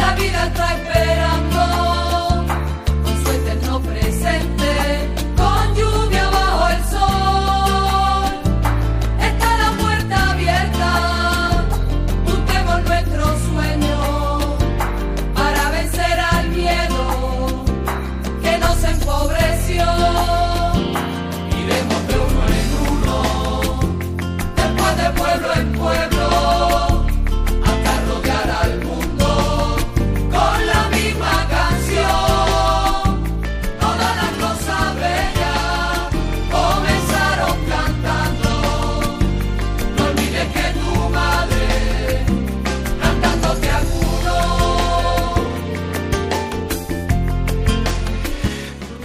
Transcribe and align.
la 0.00 0.14
vida 0.14 0.46
está 0.46 0.72
esperando 0.74 1.89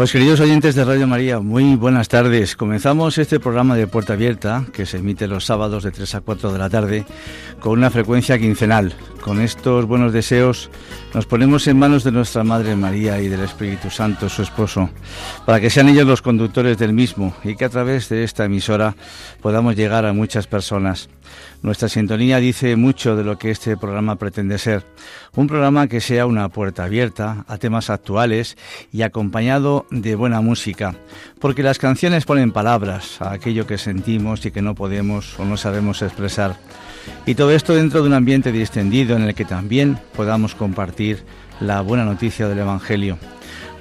Pues 0.06 0.12
queridos 0.12 0.40
oyentes 0.40 0.76
de 0.76 0.86
Radio 0.86 1.08
María, 1.08 1.40
muy 1.40 1.76
buenas 1.76 2.10
tardes. 2.10 2.56
Comenzamos 2.56 3.18
este 3.18 3.40
programa 3.40 3.76
de 3.76 3.88
Puerta 3.88 4.14
Abierta, 4.14 4.64
que 4.72 4.86
se 4.86 4.98
emite 4.98 5.26
los 5.26 5.46
sábados 5.46 5.84
de 5.84 5.90
3 5.90 6.14
a 6.14 6.22
4 6.22 6.54
de 6.54 6.60
la 6.60 6.70
tarde, 6.70 7.06
con 7.60 7.80
una 7.80 7.90
frecuencia 7.90 8.38
quincenal. 8.38 8.94
Con 9.22 9.42
estos 9.42 9.88
buenos 9.88 10.14
deseos 10.14 10.70
nos 11.16 11.26
ponemos 11.26 11.66
en 11.66 11.80
manos 11.80 12.04
de 12.04 12.12
nuestra 12.12 12.44
Madre 12.44 12.76
María 12.76 13.20
y 13.20 13.30
del 13.30 13.42
Espíritu 13.42 13.90
Santo, 13.90 14.30
su 14.30 14.44
esposo, 14.44 14.92
para 15.44 15.60
que 15.60 15.72
sean 15.72 15.90
ellos 15.90 16.06
los 16.06 16.22
conductores 16.22 16.78
del 16.78 16.94
mismo 16.94 17.36
y 17.44 17.56
que 17.56 17.66
a 17.66 17.70
través 17.70 18.08
de 18.08 18.24
esta 18.24 18.46
emisora 18.46 18.96
podamos 19.42 19.76
llegar 19.76 20.06
a 20.06 20.14
muchas 20.14 20.46
personas. 20.46 21.10
Nuestra 21.66 21.90
sintonía 21.90 22.38
dice 22.38 22.76
mucho 22.76 23.16
de 23.16 23.24
lo 23.24 23.40
que 23.40 23.50
este 23.50 23.76
programa 23.76 24.18
pretende 24.18 24.60
ser. 24.60 24.86
Un 25.36 25.48
programa 25.48 25.88
que 25.88 26.00
sea 26.00 26.28
una 26.28 26.48
puerta 26.50 26.84
abierta 26.84 27.44
a 27.48 27.58
temas 27.58 27.90
actuales 27.90 28.56
y 28.92 29.02
acompañado 29.02 29.88
de 29.90 30.14
buena 30.14 30.42
música, 30.42 30.94
porque 31.40 31.64
las 31.64 31.80
canciones 31.80 32.26
ponen 32.26 32.52
palabras 32.52 33.20
a 33.20 33.32
aquello 33.32 33.66
que 33.66 33.80
sentimos 33.80 34.46
y 34.46 34.52
que 34.52 34.62
no 34.62 34.76
podemos 34.76 35.40
o 35.40 35.46
no 35.46 35.58
sabemos 35.58 36.04
expresar. 36.04 36.56
Y 37.26 37.34
todo 37.34 37.50
esto 37.50 37.74
dentro 37.74 38.04
de 38.04 38.10
un 38.10 38.14
ambiente 38.14 38.52
distendido 38.52 39.16
en 39.16 39.24
el 39.24 39.34
que 39.34 39.46
también 39.46 39.98
podamos 40.16 40.54
compartir 40.54 41.24
la 41.60 41.82
buena 41.82 42.06
noticia 42.06 42.48
del 42.48 42.60
Evangelio. 42.60 43.18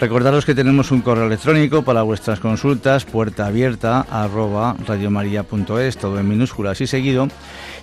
Recordaros 0.01 0.45
que 0.45 0.55
tenemos 0.55 0.91
un 0.91 1.03
correo 1.03 1.27
electrónico 1.27 1.83
para 1.83 2.03
vuestras 2.03 2.41
consultas, 2.41 3.05
puerta 3.05 3.47
abierta 3.47 4.05
todo 5.97 6.19
en 6.19 6.29
minúsculas 6.29 6.81
y 6.81 6.87
seguido. 6.87 7.29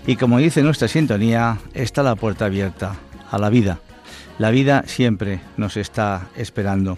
Y 0.08 0.16
como 0.16 0.40
dice 0.40 0.64
nuestra 0.64 0.88
sintonía, 0.88 1.60
está 1.74 2.04
la 2.04 2.16
puerta 2.16 2.46
abierta 2.46 2.96
a 3.30 3.38
la 3.38 3.50
vida. 3.50 3.80
La 4.40 4.50
vida 4.50 4.84
siempre 4.88 5.42
nos 5.58 5.78
está 5.78 6.30
esperando. 6.36 6.98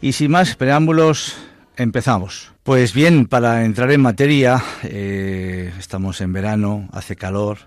Y 0.00 0.12
sin 0.12 0.30
más 0.30 0.54
preámbulos, 0.54 1.36
empezamos. 1.76 2.52
Pues 2.62 2.94
bien, 2.94 3.26
para 3.26 3.64
entrar 3.64 3.90
en 3.90 4.00
materia, 4.00 4.62
eh, 4.84 5.72
estamos 5.78 6.20
en 6.20 6.32
verano, 6.32 6.88
hace 6.92 7.16
calor. 7.16 7.58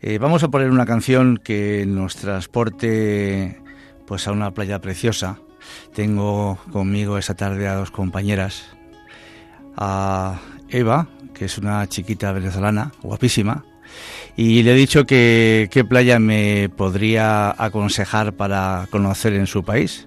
Eh, 0.00 0.18
vamos 0.18 0.42
a 0.42 0.48
poner 0.48 0.70
una 0.70 0.86
canción 0.86 1.36
que 1.36 1.84
nos 1.86 2.16
transporte 2.16 3.60
pues 4.06 4.28
a 4.28 4.32
una 4.32 4.52
playa 4.52 4.80
preciosa, 4.80 5.38
tengo 5.94 6.58
conmigo 6.72 7.18
esta 7.18 7.34
tarde 7.34 7.68
a 7.68 7.74
dos 7.74 7.90
compañeras, 7.90 8.66
Eva, 10.68 11.08
que 11.34 11.46
es 11.46 11.58
una 11.58 11.86
chiquita 11.88 12.32
venezolana, 12.32 12.92
guapísima, 13.02 13.64
y 14.36 14.62
le 14.62 14.72
he 14.72 14.76
dicho 14.76 15.06
que 15.06 15.68
qué 15.70 15.84
playa 15.84 16.18
me 16.18 16.68
podría 16.68 17.54
aconsejar 17.62 18.32
para 18.32 18.88
conocer 18.90 19.34
en 19.34 19.46
su 19.46 19.62
país. 19.64 20.06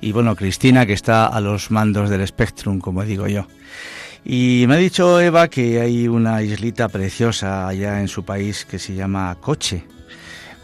Y 0.00 0.12
bueno, 0.12 0.36
Cristina, 0.36 0.86
que 0.86 0.92
está 0.92 1.26
a 1.26 1.40
los 1.40 1.70
mandos 1.70 2.10
del 2.10 2.26
Spectrum, 2.26 2.80
como 2.80 3.04
digo 3.04 3.26
yo. 3.26 3.46
Y 4.24 4.64
me 4.68 4.74
ha 4.74 4.78
dicho 4.78 5.20
Eva 5.20 5.48
que 5.48 5.80
hay 5.80 6.08
una 6.08 6.42
islita 6.42 6.88
preciosa 6.88 7.68
allá 7.68 8.00
en 8.00 8.08
su 8.08 8.24
país 8.24 8.64
que 8.64 8.78
se 8.78 8.94
llama 8.94 9.36
Coche, 9.40 9.84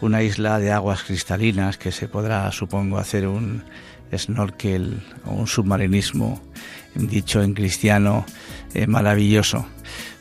una 0.01 0.21
isla 0.21 0.59
de 0.59 0.71
aguas 0.71 1.03
cristalinas 1.03 1.77
que 1.77 1.91
se 1.91 2.09
podrá, 2.09 2.51
supongo, 2.51 2.97
hacer 2.97 3.27
un 3.27 3.63
snorkel 4.15 5.01
o 5.25 5.31
un 5.31 5.47
submarinismo, 5.47 6.41
dicho 6.93 7.41
en 7.41 7.53
cristiano, 7.53 8.25
eh, 8.73 8.87
maravilloso. 8.87 9.65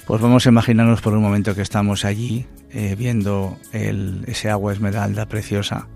Pues 0.07 0.21
vamos 0.21 0.47
a 0.47 0.49
imaginarnos 0.49 1.01
por 1.01 1.15
un 1.15 1.23
momento 1.23 1.55
que 1.55 1.63
estamos 1.63 2.05
allí 2.05 2.47
eh, 2.71 2.97
viendo 2.99 3.57
ese 3.73 4.51
agua 4.51 4.73
esmeralda 4.73 5.27
preciosa 5.27 5.87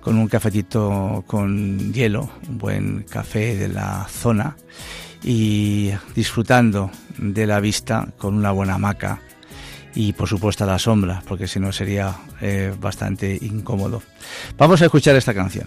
con 0.00 0.18
un 0.18 0.28
cafetito 0.28 1.24
con 1.26 1.92
hielo, 1.92 2.30
un 2.48 2.58
buen 2.58 3.02
café 3.02 3.56
de 3.56 3.68
la 3.68 4.06
zona 4.08 4.56
y 5.24 5.90
disfrutando 6.14 6.90
de 7.18 7.46
la 7.46 7.58
vista 7.58 8.08
con 8.16 8.36
una 8.36 8.52
buena 8.52 8.74
hamaca 8.74 9.20
y 9.96 10.12
por 10.12 10.28
supuesto 10.28 10.62
a 10.62 10.66
la 10.68 10.78
sombra, 10.78 11.22
porque 11.26 11.48
si 11.48 11.58
no 11.58 11.72
sería 11.72 12.14
eh, 12.40 12.72
bastante 12.78 13.36
incómodo. 13.40 14.02
Vamos 14.56 14.80
a 14.82 14.84
escuchar 14.84 15.16
esta 15.16 15.34
canción. 15.34 15.66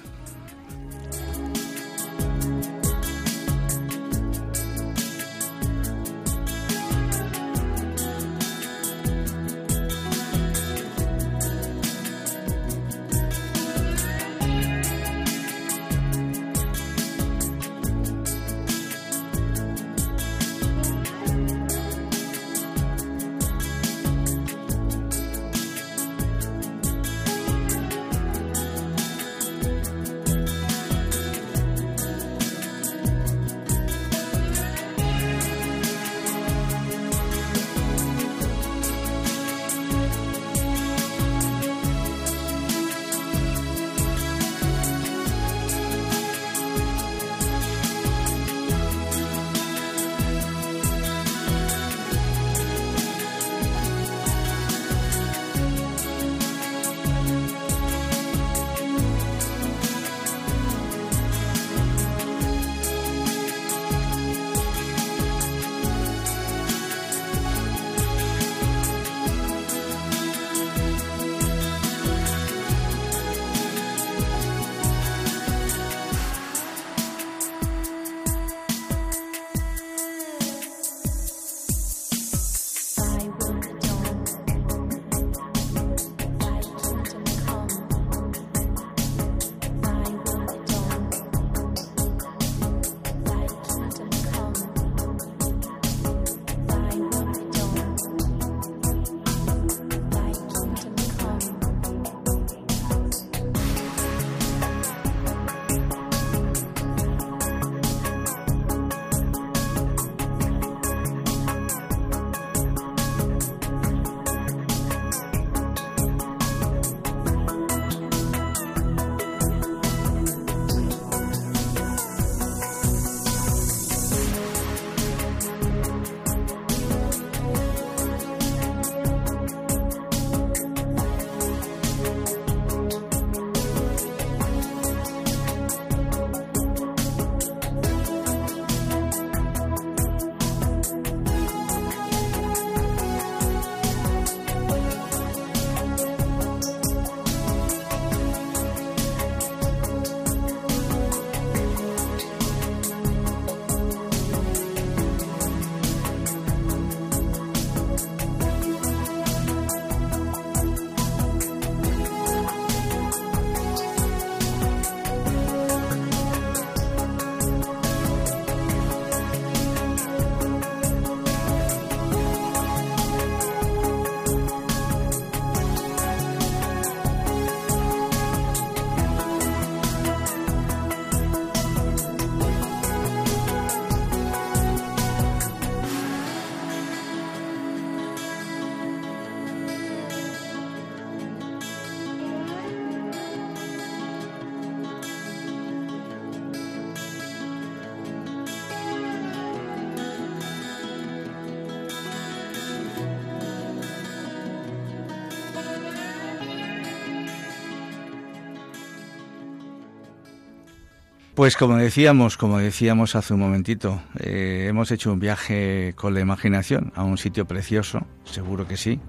Pues 211.39 211.55
como 211.55 211.77
decíamos, 211.77 212.35
como 212.35 212.57
decíamos 212.57 213.15
hace 213.15 213.33
un 213.33 213.39
momentito, 213.39 214.01
eh, 214.19 214.65
hemos 214.67 214.91
hecho 214.91 215.13
un 215.13 215.21
viaje 215.21 215.93
con 215.95 216.13
la 216.13 216.19
imaginación 216.19 216.91
a 216.97 217.05
un 217.05 217.17
sitio 217.17 217.45
precioso, 217.45 218.05
seguro 218.25 218.67
que 218.67 218.75
sí. 218.75 218.99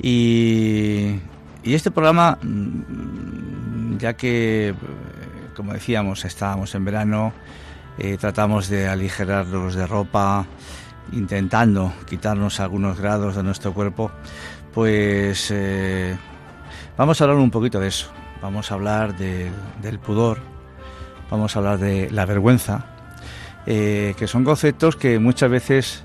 Y, 0.00 1.16
este 1.64 1.90
programa, 1.90 2.38
mm, 2.40 3.96
ya 3.98 4.14
que, 4.14 4.68
eh, 4.68 4.74
como 5.56 5.72
decíamos, 5.72 6.24
estábamos 6.24 6.76
en 6.76 6.84
verano, 6.84 7.32
eh, 7.98 8.16
tratamos 8.20 8.68
de 8.68 8.86
aligerarnos 8.86 9.74
de 9.74 9.84
ropa, 9.88 10.46
intentando 11.10 11.92
quitarnos 12.08 12.60
algunos 12.60 13.00
grados 13.00 13.34
de 13.34 13.42
nuestro 13.42 13.74
cuerpo, 13.74 14.12
pues 14.72 15.52
vamos 16.96 17.20
a 17.20 17.24
hablar 17.24 17.36
un 17.38 17.50
poquito 17.50 17.80
de 17.80 17.88
eso. 17.88 18.12
Vamos 18.40 18.70
a 18.70 18.74
hablar 18.74 19.16
del 19.16 19.98
pudor, 19.98 20.51
vamos 21.32 21.56
a 21.56 21.60
hablar 21.60 21.78
de 21.78 22.10
la 22.10 22.26
vergüenza, 22.26 22.84
eh, 23.64 24.14
que 24.18 24.26
son 24.26 24.44
conceptos 24.44 24.96
que 24.96 25.18
muchas 25.18 25.50
veces 25.50 26.04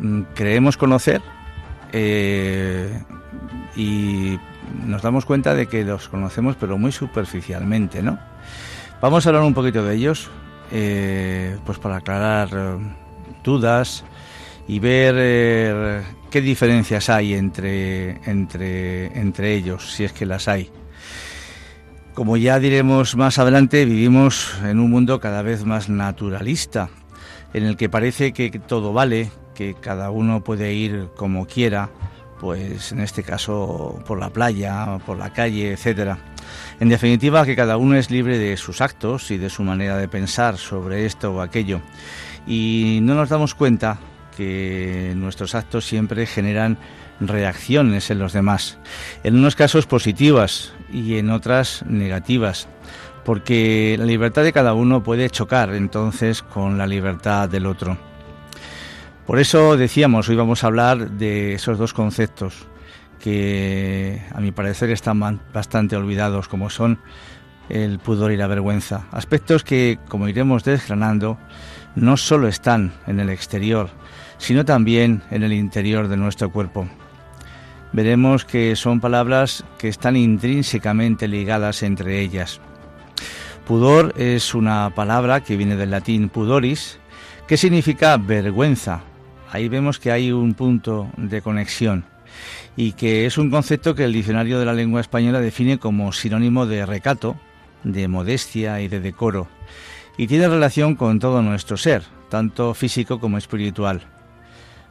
mm, 0.00 0.22
creemos 0.34 0.76
conocer 0.76 1.22
eh, 1.92 3.00
y 3.76 4.36
nos 4.84 5.02
damos 5.02 5.24
cuenta 5.24 5.54
de 5.54 5.68
que 5.68 5.84
los 5.84 6.08
conocemos 6.08 6.56
pero 6.58 6.78
muy 6.78 6.90
superficialmente, 6.90 8.02
¿no? 8.02 8.18
Vamos 9.00 9.24
a 9.24 9.28
hablar 9.28 9.44
un 9.44 9.54
poquito 9.54 9.84
de 9.84 9.94
ellos, 9.94 10.30
eh, 10.72 11.56
pues 11.64 11.78
para 11.78 11.98
aclarar 11.98 12.48
dudas 13.44 14.02
y 14.66 14.80
ver 14.80 16.02
qué 16.28 16.40
diferencias 16.40 17.08
hay 17.08 17.34
entre, 17.34 18.20
entre, 18.28 19.16
entre 19.16 19.54
ellos, 19.54 19.92
si 19.92 20.02
es 20.02 20.12
que 20.12 20.26
las 20.26 20.48
hay. 20.48 20.72
Como 22.16 22.38
ya 22.38 22.58
diremos 22.58 23.14
más 23.14 23.38
adelante, 23.38 23.84
vivimos 23.84 24.54
en 24.64 24.80
un 24.80 24.90
mundo 24.90 25.20
cada 25.20 25.42
vez 25.42 25.66
más 25.66 25.90
naturalista, 25.90 26.88
en 27.52 27.64
el 27.64 27.76
que 27.76 27.90
parece 27.90 28.32
que 28.32 28.48
todo 28.52 28.94
vale, 28.94 29.30
que 29.54 29.74
cada 29.74 30.10
uno 30.10 30.42
puede 30.42 30.72
ir 30.72 31.10
como 31.14 31.44
quiera, 31.44 31.90
pues 32.40 32.90
en 32.92 33.00
este 33.00 33.22
caso 33.22 34.02
por 34.06 34.18
la 34.18 34.30
playa, 34.30 34.98
por 35.04 35.18
la 35.18 35.34
calle, 35.34 35.72
etcétera. 35.72 36.16
En 36.80 36.88
definitiva, 36.88 37.44
que 37.44 37.54
cada 37.54 37.76
uno 37.76 37.96
es 37.96 38.10
libre 38.10 38.38
de 38.38 38.56
sus 38.56 38.80
actos 38.80 39.30
y 39.30 39.36
de 39.36 39.50
su 39.50 39.62
manera 39.62 39.98
de 39.98 40.08
pensar 40.08 40.56
sobre 40.56 41.04
esto 41.04 41.34
o 41.34 41.42
aquello. 41.42 41.82
Y 42.46 43.00
no 43.02 43.14
nos 43.14 43.28
damos 43.28 43.54
cuenta 43.54 43.98
que 44.34 45.12
nuestros 45.16 45.54
actos 45.54 45.84
siempre 45.84 46.24
generan 46.24 46.78
reacciones 47.20 48.10
en 48.10 48.20
los 48.20 48.32
demás, 48.32 48.78
en 49.22 49.36
unos 49.36 49.54
casos 49.54 49.84
positivas 49.84 50.72
y 50.92 51.18
en 51.18 51.30
otras 51.30 51.84
negativas, 51.86 52.68
porque 53.24 53.96
la 53.98 54.04
libertad 54.04 54.42
de 54.42 54.52
cada 54.52 54.74
uno 54.74 55.02
puede 55.02 55.30
chocar 55.30 55.74
entonces 55.74 56.42
con 56.42 56.78
la 56.78 56.86
libertad 56.86 57.48
del 57.48 57.66
otro. 57.66 57.96
Por 59.26 59.40
eso 59.40 59.76
decíamos, 59.76 60.28
hoy 60.28 60.36
vamos 60.36 60.62
a 60.62 60.68
hablar 60.68 61.10
de 61.10 61.54
esos 61.54 61.78
dos 61.78 61.92
conceptos 61.92 62.66
que 63.18 64.22
a 64.32 64.40
mi 64.40 64.52
parecer 64.52 64.90
están 64.90 65.40
bastante 65.52 65.96
olvidados, 65.96 66.46
como 66.46 66.70
son 66.70 67.00
el 67.68 67.98
pudor 67.98 68.30
y 68.30 68.36
la 68.36 68.46
vergüenza. 68.46 69.06
Aspectos 69.10 69.64
que, 69.64 69.98
como 70.08 70.28
iremos 70.28 70.62
desgranando, 70.62 71.38
no 71.96 72.16
solo 72.16 72.46
están 72.46 72.92
en 73.08 73.18
el 73.18 73.30
exterior, 73.30 73.90
sino 74.38 74.64
también 74.64 75.22
en 75.30 75.42
el 75.42 75.52
interior 75.52 76.06
de 76.06 76.16
nuestro 76.16 76.50
cuerpo 76.52 76.88
veremos 77.92 78.44
que 78.44 78.76
son 78.76 79.00
palabras 79.00 79.64
que 79.78 79.88
están 79.88 80.16
intrínsecamente 80.16 81.28
ligadas 81.28 81.82
entre 81.82 82.20
ellas. 82.20 82.60
Pudor 83.66 84.14
es 84.16 84.54
una 84.54 84.90
palabra 84.94 85.42
que 85.42 85.56
viene 85.56 85.76
del 85.76 85.90
latín 85.90 86.28
pudoris, 86.28 86.98
que 87.48 87.56
significa 87.56 88.16
vergüenza. 88.16 89.02
Ahí 89.50 89.68
vemos 89.68 89.98
que 89.98 90.12
hay 90.12 90.30
un 90.30 90.54
punto 90.54 91.10
de 91.16 91.42
conexión 91.42 92.04
y 92.76 92.92
que 92.92 93.26
es 93.26 93.38
un 93.38 93.50
concepto 93.50 93.94
que 93.94 94.04
el 94.04 94.12
diccionario 94.12 94.58
de 94.58 94.66
la 94.66 94.74
lengua 94.74 95.00
española 95.00 95.40
define 95.40 95.78
como 95.78 96.12
sinónimo 96.12 96.66
de 96.66 96.84
recato, 96.84 97.36
de 97.84 98.06
modestia 98.06 98.80
y 98.80 98.88
de 98.88 99.00
decoro, 99.00 99.48
y 100.18 100.26
tiene 100.26 100.48
relación 100.48 100.94
con 100.94 101.18
todo 101.18 101.42
nuestro 101.42 101.76
ser, 101.76 102.02
tanto 102.28 102.74
físico 102.74 103.18
como 103.18 103.38
espiritual. 103.38 104.02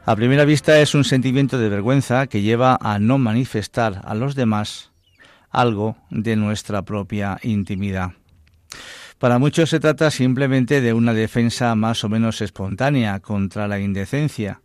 A 0.07 0.15
primera 0.15 0.45
vista 0.45 0.79
es 0.79 0.93
un 0.93 1.03
sentimiento 1.03 1.57
de 1.57 1.67
vergüenza 1.67 2.27
que 2.27 2.43
lleva 2.43 2.77
a 2.79 2.99
no 2.99 3.17
manifestar 3.17 4.01
a 4.05 4.13
los 4.13 4.35
demás 4.35 4.91
algo 5.49 5.97
de 6.11 6.35
nuestra 6.35 6.83
propia 6.83 7.39
intimidad. 7.41 8.11
Para 9.17 9.39
muchos 9.39 9.71
se 9.71 9.79
trata 9.79 10.11
simplemente 10.11 10.79
de 10.79 10.93
una 10.93 11.15
defensa 11.15 11.73
más 11.73 12.03
o 12.03 12.09
menos 12.09 12.41
espontánea 12.41 13.19
contra 13.19 13.67
la 13.67 13.79
indecencia, 13.79 14.61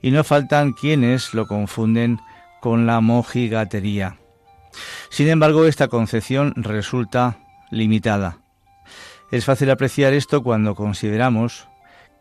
y 0.00 0.10
no 0.10 0.24
faltan 0.24 0.72
quienes 0.72 1.32
lo 1.32 1.46
confunden 1.46 2.18
con 2.60 2.84
la 2.84 3.00
mojigatería. 3.00 4.18
Sin 5.10 5.28
embargo, 5.28 5.64
esta 5.66 5.86
concepción 5.86 6.54
resulta 6.56 7.38
limitada. 7.70 8.38
Es 9.30 9.44
fácil 9.44 9.70
apreciar 9.70 10.12
esto 10.12 10.42
cuando 10.42 10.74
consideramos 10.74 11.68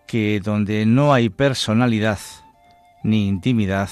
que 0.06 0.40
donde 0.44 0.86
no 0.86 1.14
hay 1.14 1.30
personalidad, 1.30 2.20
ni 3.04 3.28
intimidad, 3.28 3.90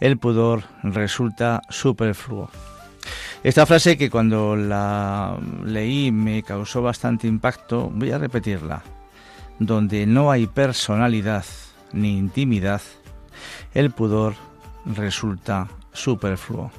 el 0.00 0.18
pudor 0.18 0.64
resulta 0.82 1.62
superfluo. 1.68 2.50
Esta 3.42 3.66
frase 3.66 3.98
que 3.98 4.10
cuando 4.10 4.54
la 4.54 5.36
leí 5.64 6.12
me 6.12 6.42
causó 6.42 6.80
bastante 6.80 7.26
impacto, 7.26 7.90
voy 7.92 8.12
a 8.12 8.18
repetirla. 8.18 8.82
Donde 9.58 10.06
no 10.06 10.30
hay 10.30 10.46
personalidad 10.46 11.44
ni 11.92 12.16
intimidad, 12.16 12.82
el 13.74 13.90
pudor 13.90 14.34
resulta 14.86 15.68
superfluo. 15.92 16.70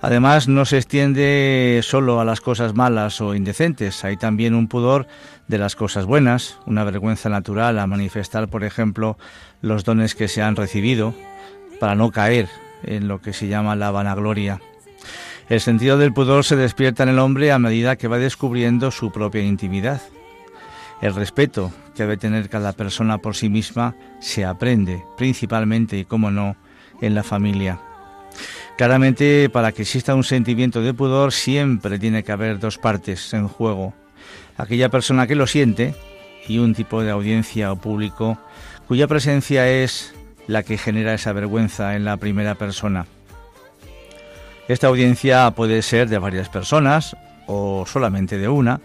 Además, 0.00 0.48
no 0.48 0.64
se 0.64 0.76
extiende 0.76 1.80
solo 1.82 2.20
a 2.20 2.24
las 2.24 2.40
cosas 2.40 2.74
malas 2.74 3.20
o 3.20 3.34
indecentes, 3.34 4.04
hay 4.04 4.16
también 4.16 4.54
un 4.54 4.68
pudor 4.68 5.06
de 5.48 5.58
las 5.58 5.76
cosas 5.76 6.06
buenas, 6.06 6.58
una 6.66 6.84
vergüenza 6.84 7.28
natural 7.28 7.78
a 7.78 7.86
manifestar, 7.86 8.48
por 8.48 8.64
ejemplo, 8.64 9.16
los 9.62 9.84
dones 9.84 10.14
que 10.14 10.28
se 10.28 10.42
han 10.42 10.56
recibido, 10.56 11.14
para 11.78 11.94
no 11.94 12.10
caer 12.10 12.48
en 12.82 13.08
lo 13.08 13.20
que 13.20 13.32
se 13.32 13.48
llama 13.48 13.76
la 13.76 13.90
vanagloria. 13.90 14.60
El 15.48 15.60
sentido 15.60 15.96
del 15.98 16.12
pudor 16.12 16.44
se 16.44 16.56
despierta 16.56 17.04
en 17.04 17.10
el 17.10 17.18
hombre 17.18 17.52
a 17.52 17.58
medida 17.58 17.96
que 17.96 18.08
va 18.08 18.18
descubriendo 18.18 18.90
su 18.90 19.12
propia 19.12 19.42
intimidad. 19.42 20.00
El 21.00 21.14
respeto 21.14 21.72
que 21.94 22.02
debe 22.02 22.16
tener 22.16 22.48
cada 22.48 22.72
persona 22.72 23.18
por 23.18 23.36
sí 23.36 23.48
misma 23.48 23.94
se 24.18 24.44
aprende 24.44 25.04
principalmente 25.16 25.98
y, 25.98 26.04
como 26.04 26.30
no, 26.30 26.56
en 27.00 27.14
la 27.14 27.22
familia. 27.22 27.78
Claramente, 28.76 29.48
para 29.50 29.72
que 29.72 29.82
exista 29.82 30.14
un 30.14 30.24
sentimiento 30.24 30.82
de 30.82 30.94
pudor, 30.94 31.32
siempre 31.32 31.98
tiene 31.98 32.24
que 32.24 32.32
haber 32.32 32.58
dos 32.58 32.76
partes 32.78 33.32
en 33.32 33.48
juego. 33.48 33.94
Aquella 34.58 34.88
persona 34.88 35.26
que 35.26 35.34
lo 35.34 35.46
siente 35.46 35.94
y 36.48 36.58
un 36.58 36.74
tipo 36.74 37.02
de 37.02 37.10
audiencia 37.10 37.72
o 37.72 37.76
público 37.76 38.38
cuya 38.88 39.06
presencia 39.06 39.68
es 39.68 40.14
la 40.46 40.62
que 40.62 40.78
genera 40.78 41.14
esa 41.14 41.32
vergüenza 41.32 41.96
en 41.96 42.04
la 42.04 42.16
primera 42.16 42.54
persona. 42.54 43.06
Esta 44.68 44.88
audiencia 44.88 45.50
puede 45.52 45.82
ser 45.82 46.08
de 46.08 46.18
varias 46.18 46.48
personas 46.48 47.16
o 47.46 47.84
solamente 47.86 48.38
de 48.38 48.48
una, 48.48 48.80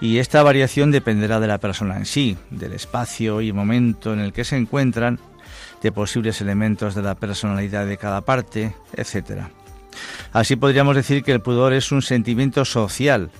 y 0.00 0.18
esta 0.18 0.42
variación 0.42 0.90
dependerá 0.90 1.40
de 1.40 1.46
la 1.46 1.58
persona 1.58 1.96
en 1.96 2.04
sí, 2.04 2.36
del 2.50 2.74
espacio 2.74 3.40
y 3.40 3.52
momento 3.52 4.12
en 4.12 4.20
el 4.20 4.32
que 4.32 4.44
se 4.44 4.56
encuentran, 4.56 5.18
de 5.82 5.92
posibles 5.92 6.40
elementos 6.40 6.94
de 6.94 7.02
la 7.02 7.14
personalidad 7.14 7.86
de 7.86 7.96
cada 7.96 8.22
parte, 8.22 8.74
etc. 8.96 9.44
Así 10.32 10.56
podríamos 10.56 10.96
decir 10.96 11.22
que 11.22 11.32
el 11.32 11.40
pudor 11.40 11.72
es 11.72 11.92
un 11.92 12.02
sentimiento 12.02 12.64
social, 12.64 13.30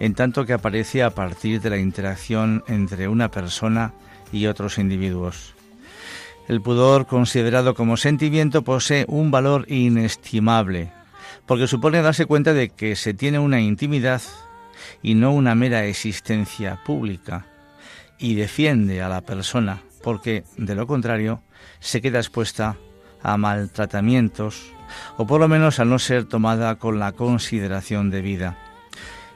en 0.00 0.14
tanto 0.14 0.44
que 0.44 0.52
aparece 0.52 1.02
a 1.02 1.10
partir 1.10 1.60
de 1.60 1.70
la 1.70 1.78
interacción 1.78 2.64
entre 2.66 3.08
una 3.08 3.30
persona 3.30 3.92
y 4.32 4.46
otros 4.46 4.78
individuos. 4.78 5.54
El 6.48 6.60
pudor, 6.60 7.06
considerado 7.06 7.74
como 7.74 7.96
sentimiento, 7.96 8.62
posee 8.62 9.04
un 9.08 9.30
valor 9.30 9.70
inestimable, 9.70 10.92
porque 11.46 11.66
supone 11.66 12.02
darse 12.02 12.26
cuenta 12.26 12.52
de 12.52 12.70
que 12.70 12.96
se 12.96 13.14
tiene 13.14 13.38
una 13.38 13.60
intimidad 13.60 14.22
y 15.02 15.14
no 15.14 15.32
una 15.32 15.54
mera 15.54 15.84
existencia 15.84 16.80
pública, 16.84 17.46
y 18.18 18.34
defiende 18.34 19.02
a 19.02 19.08
la 19.08 19.20
persona, 19.20 19.82
porque, 20.02 20.44
de 20.56 20.74
lo 20.74 20.86
contrario, 20.86 21.42
se 21.80 22.00
queda 22.00 22.18
expuesta 22.18 22.76
a 23.22 23.36
maltratamientos, 23.36 24.72
o 25.16 25.26
por 25.26 25.40
lo 25.40 25.48
menos 25.48 25.78
a 25.78 25.84
no 25.84 25.98
ser 25.98 26.24
tomada 26.24 26.76
con 26.76 26.98
la 26.98 27.12
consideración 27.12 28.10
debida. 28.10 28.58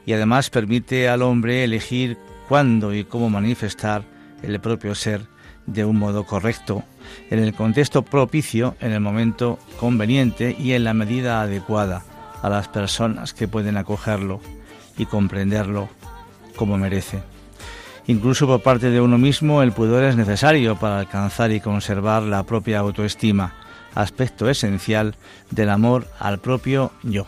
Y 0.07 0.13
además 0.13 0.49
permite 0.49 1.09
al 1.09 1.23
hombre 1.23 1.65
elegir 1.65 2.17
cuándo 2.49 2.95
y 2.95 3.05
cómo 3.05 3.29
manifestar 3.29 4.05
el 4.43 4.61
propio 4.61 4.95
ser 4.95 5.23
de 5.67 5.85
un 5.85 5.99
modo 5.99 6.25
correcto, 6.25 6.85
en 7.31 7.41
el 7.41 7.53
contexto 7.55 8.03
propicio, 8.03 8.77
en 8.81 8.93
el 8.93 9.01
momento 9.01 9.59
conveniente 9.79 10.57
y 10.59 10.73
en 10.73 10.85
la 10.85 10.95
medida 10.95 11.43
adecuada 11.43 12.05
a 12.43 12.49
las 12.49 12.69
personas 12.69 13.35
que 13.35 13.49
pueden 13.49 13.77
acogerlo 13.77 14.41
y 14.97 15.07
comprenderlo 15.07 15.89
como 16.55 16.79
merece. 16.79 17.23
Incluso 18.07 18.47
por 18.47 18.63
parte 18.63 18.91
de 18.91 19.01
uno 19.01 19.19
mismo 19.19 19.63
el 19.63 19.73
pudor 19.73 20.05
es 20.05 20.17
necesario 20.17 20.77
para 20.77 21.01
alcanzar 21.01 21.51
y 21.51 21.61
conservar 21.61 22.23
la 22.23 22.45
propia 22.45 22.79
autoestima, 22.79 23.55
aspecto 23.95 24.49
esencial 24.49 25.17
del 25.51 25.71
amor 25.71 26.07
al 26.21 26.39
propio 26.39 26.93
yo. 27.03 27.27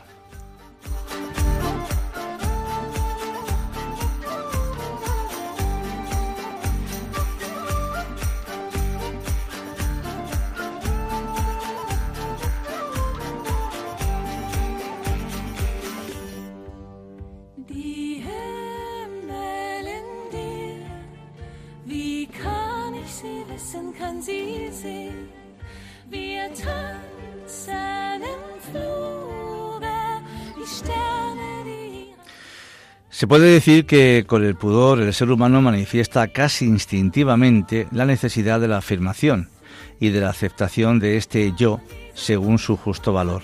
Se 33.19 33.27
puede 33.27 33.51
decir 33.51 33.85
que 33.85 34.27
con 34.29 34.45
el 34.45 34.55
pudor 34.55 35.01
el 35.01 35.13
ser 35.13 35.33
humano 35.33 35.61
manifiesta 35.61 36.29
casi 36.29 36.67
instintivamente 36.67 37.89
la 37.91 38.05
necesidad 38.05 38.61
de 38.61 38.69
la 38.69 38.77
afirmación 38.77 39.49
y 39.99 40.11
de 40.11 40.21
la 40.21 40.31
aceptación 40.31 41.01
de 41.01 41.17
este 41.17 41.53
yo 41.57 41.81
según 42.15 42.61
su 42.61 42.77
justo 42.77 43.13
valor. 43.13 43.43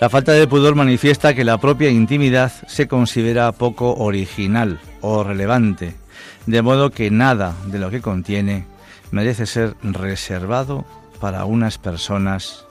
La 0.00 0.10
falta 0.10 0.32
de 0.32 0.48
pudor 0.48 0.74
manifiesta 0.74 1.34
que 1.34 1.44
la 1.44 1.58
propia 1.58 1.88
intimidad 1.88 2.50
se 2.66 2.88
considera 2.88 3.52
poco 3.52 3.94
original 3.94 4.80
o 5.02 5.22
relevante, 5.22 5.94
de 6.46 6.60
modo 6.60 6.90
que 6.90 7.12
nada 7.12 7.54
de 7.66 7.78
lo 7.78 7.92
que 7.92 8.00
contiene 8.00 8.66
merece 9.12 9.46
ser 9.46 9.76
reservado 9.84 10.84
para 11.20 11.44
unas 11.44 11.78
personas 11.78 12.66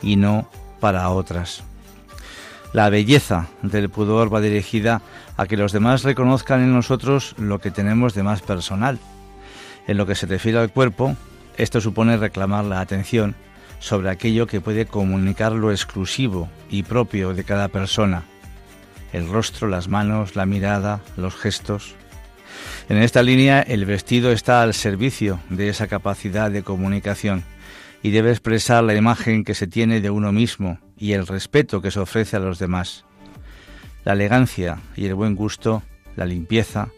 y 0.00 0.14
no 0.14 0.48
para 0.78 1.10
otras. 1.10 1.64
La 2.72 2.88
belleza 2.88 3.48
del 3.62 3.90
pudor 3.90 4.32
va 4.32 4.40
dirigida 4.40 5.02
a 5.36 5.46
que 5.46 5.56
los 5.56 5.72
demás 5.72 6.04
reconozcan 6.04 6.62
en 6.62 6.72
nosotros 6.72 7.34
lo 7.36 7.58
que 7.58 7.72
tenemos 7.72 8.14
de 8.14 8.22
más 8.22 8.42
personal. 8.42 9.00
En 9.88 9.96
lo 9.96 10.06
que 10.06 10.14
se 10.14 10.26
refiere 10.26 10.58
al 10.58 10.70
cuerpo, 10.70 11.16
esto 11.56 11.80
supone 11.80 12.16
reclamar 12.16 12.64
la 12.64 12.80
atención 12.80 13.34
sobre 13.80 14.10
aquello 14.10 14.46
que 14.46 14.60
puede 14.60 14.86
comunicar 14.86 15.50
lo 15.52 15.72
exclusivo 15.72 16.48
y 16.70 16.84
propio 16.84 17.34
de 17.34 17.42
cada 17.42 17.66
persona. 17.68 18.22
El 19.12 19.28
rostro, 19.28 19.66
las 19.66 19.88
manos, 19.88 20.36
la 20.36 20.46
mirada, 20.46 21.00
los 21.16 21.34
gestos. 21.34 21.96
En 22.88 22.98
esta 22.98 23.24
línea, 23.24 23.62
el 23.62 23.84
vestido 23.84 24.30
está 24.30 24.62
al 24.62 24.74
servicio 24.74 25.40
de 25.48 25.70
esa 25.70 25.88
capacidad 25.88 26.52
de 26.52 26.62
comunicación 26.62 27.42
y 28.02 28.10
debe 28.10 28.30
expresar 28.30 28.84
la 28.84 28.94
imagen 28.94 29.42
que 29.42 29.54
se 29.54 29.66
tiene 29.66 30.00
de 30.00 30.10
uno 30.10 30.30
mismo 30.30 30.78
y 31.00 31.14
el 31.14 31.26
respeto 31.26 31.82
que 31.82 31.90
se 31.90 31.98
ofrece 31.98 32.36
a 32.36 32.40
los 32.40 32.60
demás. 32.60 33.04
La 34.04 34.12
elegancia 34.12 34.78
y 34.94 35.06
el 35.06 35.14
buen 35.14 35.34
gusto, 35.34 35.82
la 36.14 36.26
limpieza 36.26 36.90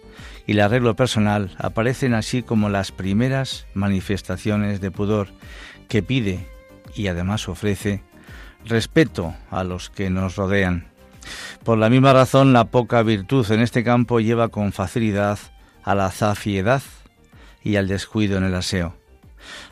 y 0.46 0.52
el 0.52 0.60
arreglo 0.60 0.94
personal 0.96 1.54
aparecen 1.56 2.12
así 2.12 2.42
como 2.42 2.68
las 2.68 2.92
primeras 2.92 3.66
manifestaciones 3.72 4.80
de 4.80 4.90
pudor 4.90 5.28
que 5.88 6.02
pide 6.02 6.46
y 6.94 7.06
además 7.06 7.48
ofrece 7.48 8.02
respeto 8.66 9.34
a 9.50 9.64
los 9.64 9.88
que 9.88 10.10
nos 10.10 10.36
rodean. 10.36 10.88
Por 11.64 11.78
la 11.78 11.88
misma 11.88 12.12
razón, 12.12 12.52
la 12.52 12.64
poca 12.64 13.02
virtud 13.02 13.50
en 13.52 13.60
este 13.60 13.84
campo 13.84 14.20
lleva 14.20 14.48
con 14.48 14.72
facilidad 14.72 15.38
a 15.84 15.94
la 15.94 16.10
zafiedad 16.10 16.82
y 17.62 17.76
al 17.76 17.86
descuido 17.86 18.38
en 18.38 18.44
el 18.44 18.54
aseo. 18.54 18.96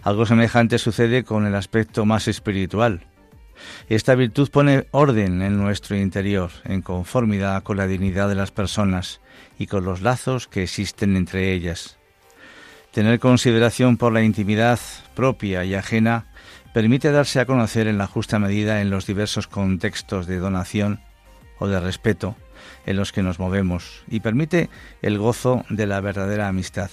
Algo 0.02 0.26
semejante 0.26 0.78
sucede 0.78 1.24
con 1.24 1.46
el 1.46 1.54
aspecto 1.54 2.04
más 2.04 2.28
espiritual. 2.28 3.06
Esta 3.88 4.14
virtud 4.14 4.50
pone 4.50 4.86
orden 4.90 5.42
en 5.42 5.58
nuestro 5.58 5.96
interior, 5.96 6.50
en 6.64 6.82
conformidad 6.82 7.62
con 7.62 7.76
la 7.76 7.86
dignidad 7.86 8.28
de 8.28 8.34
las 8.34 8.50
personas 8.50 9.20
y 9.58 9.66
con 9.66 9.84
los 9.84 10.00
lazos 10.00 10.48
que 10.48 10.62
existen 10.62 11.16
entre 11.16 11.52
ellas. 11.52 11.98
Tener 12.92 13.20
consideración 13.20 13.96
por 13.96 14.12
la 14.12 14.22
intimidad 14.22 14.80
propia 15.14 15.64
y 15.64 15.74
ajena 15.74 16.26
permite 16.72 17.12
darse 17.12 17.40
a 17.40 17.46
conocer 17.46 17.86
en 17.86 17.98
la 17.98 18.06
justa 18.06 18.38
medida 18.38 18.80
en 18.80 18.90
los 18.90 19.06
diversos 19.06 19.46
contextos 19.46 20.26
de 20.26 20.38
donación 20.38 21.00
o 21.58 21.68
de 21.68 21.78
respeto 21.80 22.36
en 22.86 22.96
los 22.96 23.12
que 23.12 23.22
nos 23.22 23.38
movemos 23.38 24.02
y 24.08 24.20
permite 24.20 24.70
el 25.02 25.18
gozo 25.18 25.64
de 25.68 25.86
la 25.86 26.00
verdadera 26.00 26.48
amistad. 26.48 26.90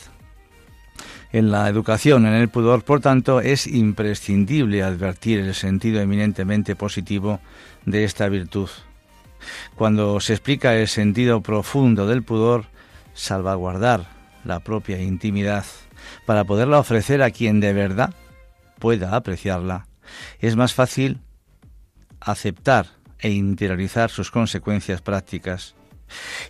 En 1.32 1.52
la 1.52 1.68
educación, 1.68 2.26
en 2.26 2.34
el 2.34 2.48
pudor, 2.48 2.84
por 2.84 3.02
tanto, 3.02 3.42
es 3.42 3.68
imprescindible 3.68 4.84
advertir 4.84 5.40
el 5.40 5.54
sentido 5.54 6.00
eminentemente 6.00 6.76
positivo 6.76 7.42
de 7.86 8.06
esta 8.06 8.30
virtud. 8.30 8.70
Cuando 9.76 10.20
se 10.20 10.34
explica 10.34 10.76
el 10.76 10.88
sentido 10.88 11.42
profundo 11.42 12.08
del 12.08 12.24
pudor, 12.24 12.66
salvaguardar 13.14 14.06
la 14.46 14.60
propia 14.62 15.02
intimidad 15.02 15.66
para 16.26 16.46
poderla 16.46 16.80
ofrecer 16.80 17.22
a 17.22 17.32
quien 17.32 17.60
de 17.60 17.74
verdad 17.74 18.14
pueda 18.80 19.16
apreciarla, 19.16 19.88
es 20.40 20.56
más 20.56 20.74
fácil 20.74 21.20
aceptar 22.22 22.88
e 23.20 23.32
interiorizar 23.32 24.10
sus 24.10 24.32
consecuencias 24.32 25.02
prácticas 25.02 25.76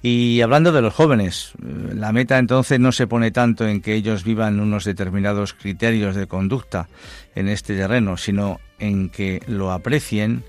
y 0.01 0.41
hablando 0.41 0.71
de 0.71 0.81
los 0.81 0.93
jóvenes, 0.93 1.53
la 1.59 2.11
meta 2.11 2.37
entonces 2.37 2.79
no 2.79 2.91
se 2.91 3.07
pone 3.07 3.31
tanto 3.31 3.67
en 3.67 3.81
que 3.81 3.95
ellos 3.95 4.23
vivan 4.23 4.59
unos 4.59 4.85
determinados 4.85 5.53
criterios 5.53 6.15
de 6.15 6.27
conducta 6.27 6.87
en 7.35 7.47
este 7.47 7.75
terreno, 7.75 8.17
sino 8.17 8.59
en 8.79 9.09
que 9.09 9.41
lo 9.47 9.71
aprecien 9.71 10.43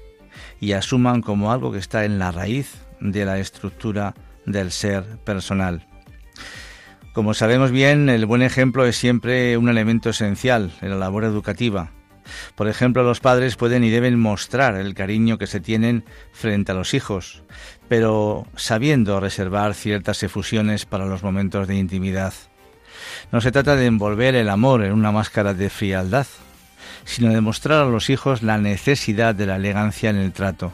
y 0.61 0.73
asuman 0.73 1.23
como 1.23 1.53
algo 1.53 1.73
que 1.73 1.79
está 1.79 2.05
en 2.05 2.19
la 2.19 2.33
raíz 2.33 2.75
de 3.01 3.25
la 3.25 3.39
estructura 3.39 4.15
del 4.45 4.71
ser 4.71 5.05
personal. 5.25 5.87
Como 7.13 7.35
sabemos 7.35 7.71
bien, 7.71 8.09
el 8.09 8.27
buen 8.27 8.43
ejemplo 8.43 8.87
es 8.87 8.97
siempre 8.97 9.57
un 9.57 9.69
elemento 9.69 10.11
esencial 10.11 10.73
en 10.83 10.91
la 10.91 10.97
labor 10.97 11.25
educativa 11.25 11.91
por 12.55 12.69
ejemplo, 12.69 13.03
los 13.03 13.21
padres 13.21 13.57
pueden 13.57 13.85
y 13.85 13.91
deben 13.91 14.19
mostrar 14.19 14.77
el 14.77 14.95
cariño 14.95 15.39
que 15.39 15.47
se 15.47 15.61
tienen 15.61 16.05
frente 16.33 16.73
a 16.73 16.75
los 16.75 16.95
hijos, 16.95 17.43
pero 17.89 18.47
sabiendo 18.57 19.21
reservar 19.21 19.75
ciertas 19.75 20.23
efusiones 20.23 20.87
para 20.87 21.07
los 21.07 21.23
momentos 21.23 21.67
de 21.67 21.77
intimidad. 21.77 22.35
No 23.33 23.41
se 23.41 23.53
trata 23.53 23.77
de 23.77 23.87
envolver 23.87 24.35
el 24.35 24.49
amor 24.49 24.85
en 24.85 24.93
una 24.93 25.13
máscara 25.13 25.55
de 25.55 25.71
frialdad, 25.71 26.27
sino 27.05 27.33
de 27.33 27.41
mostrar 27.41 27.83
a 27.83 27.89
los 27.89 28.11
hijos 28.11 28.43
la 28.43 28.59
necesidad 28.59 29.35
de 29.35 29.47
la 29.47 29.57
elegancia 29.57 30.11
en 30.11 30.17
el 30.17 30.33
trato. 30.33 30.73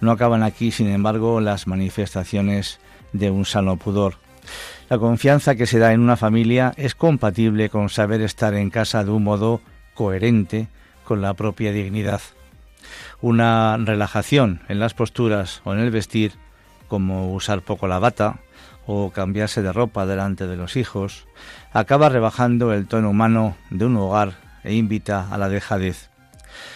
No 0.00 0.10
acaban 0.10 0.42
aquí, 0.42 0.70
sin 0.70 0.88
embargo, 0.88 1.40
las 1.40 1.66
manifestaciones 1.66 2.80
de 3.12 3.30
un 3.30 3.44
sano 3.44 3.76
pudor. 3.76 4.16
La 4.90 4.98
confianza 4.98 5.54
que 5.54 5.66
se 5.66 5.78
da 5.78 5.92
en 5.92 6.00
una 6.00 6.16
familia 6.16 6.74
es 6.76 6.94
compatible 6.94 7.70
con 7.70 7.88
saber 7.88 8.20
estar 8.20 8.54
en 8.54 8.70
casa 8.70 9.04
de 9.04 9.10
un 9.10 9.24
modo 9.24 9.60
coherente 9.94 10.68
con 11.04 11.22
la 11.22 11.34
propia 11.34 11.72
dignidad. 11.72 12.20
Una 13.24 13.78
relajación 13.78 14.60
en 14.68 14.78
las 14.78 14.92
posturas 14.92 15.62
o 15.64 15.72
en 15.72 15.78
el 15.78 15.90
vestir, 15.90 16.32
como 16.88 17.32
usar 17.32 17.62
poco 17.62 17.88
la 17.88 17.98
bata 17.98 18.40
o 18.86 19.12
cambiarse 19.12 19.62
de 19.62 19.72
ropa 19.72 20.04
delante 20.04 20.46
de 20.46 20.58
los 20.58 20.76
hijos, 20.76 21.26
acaba 21.72 22.10
rebajando 22.10 22.74
el 22.74 22.86
tono 22.86 23.08
humano 23.08 23.56
de 23.70 23.86
un 23.86 23.96
hogar 23.96 24.34
e 24.62 24.74
invita 24.74 25.26
a 25.30 25.38
la 25.38 25.48
dejadez. 25.48 26.10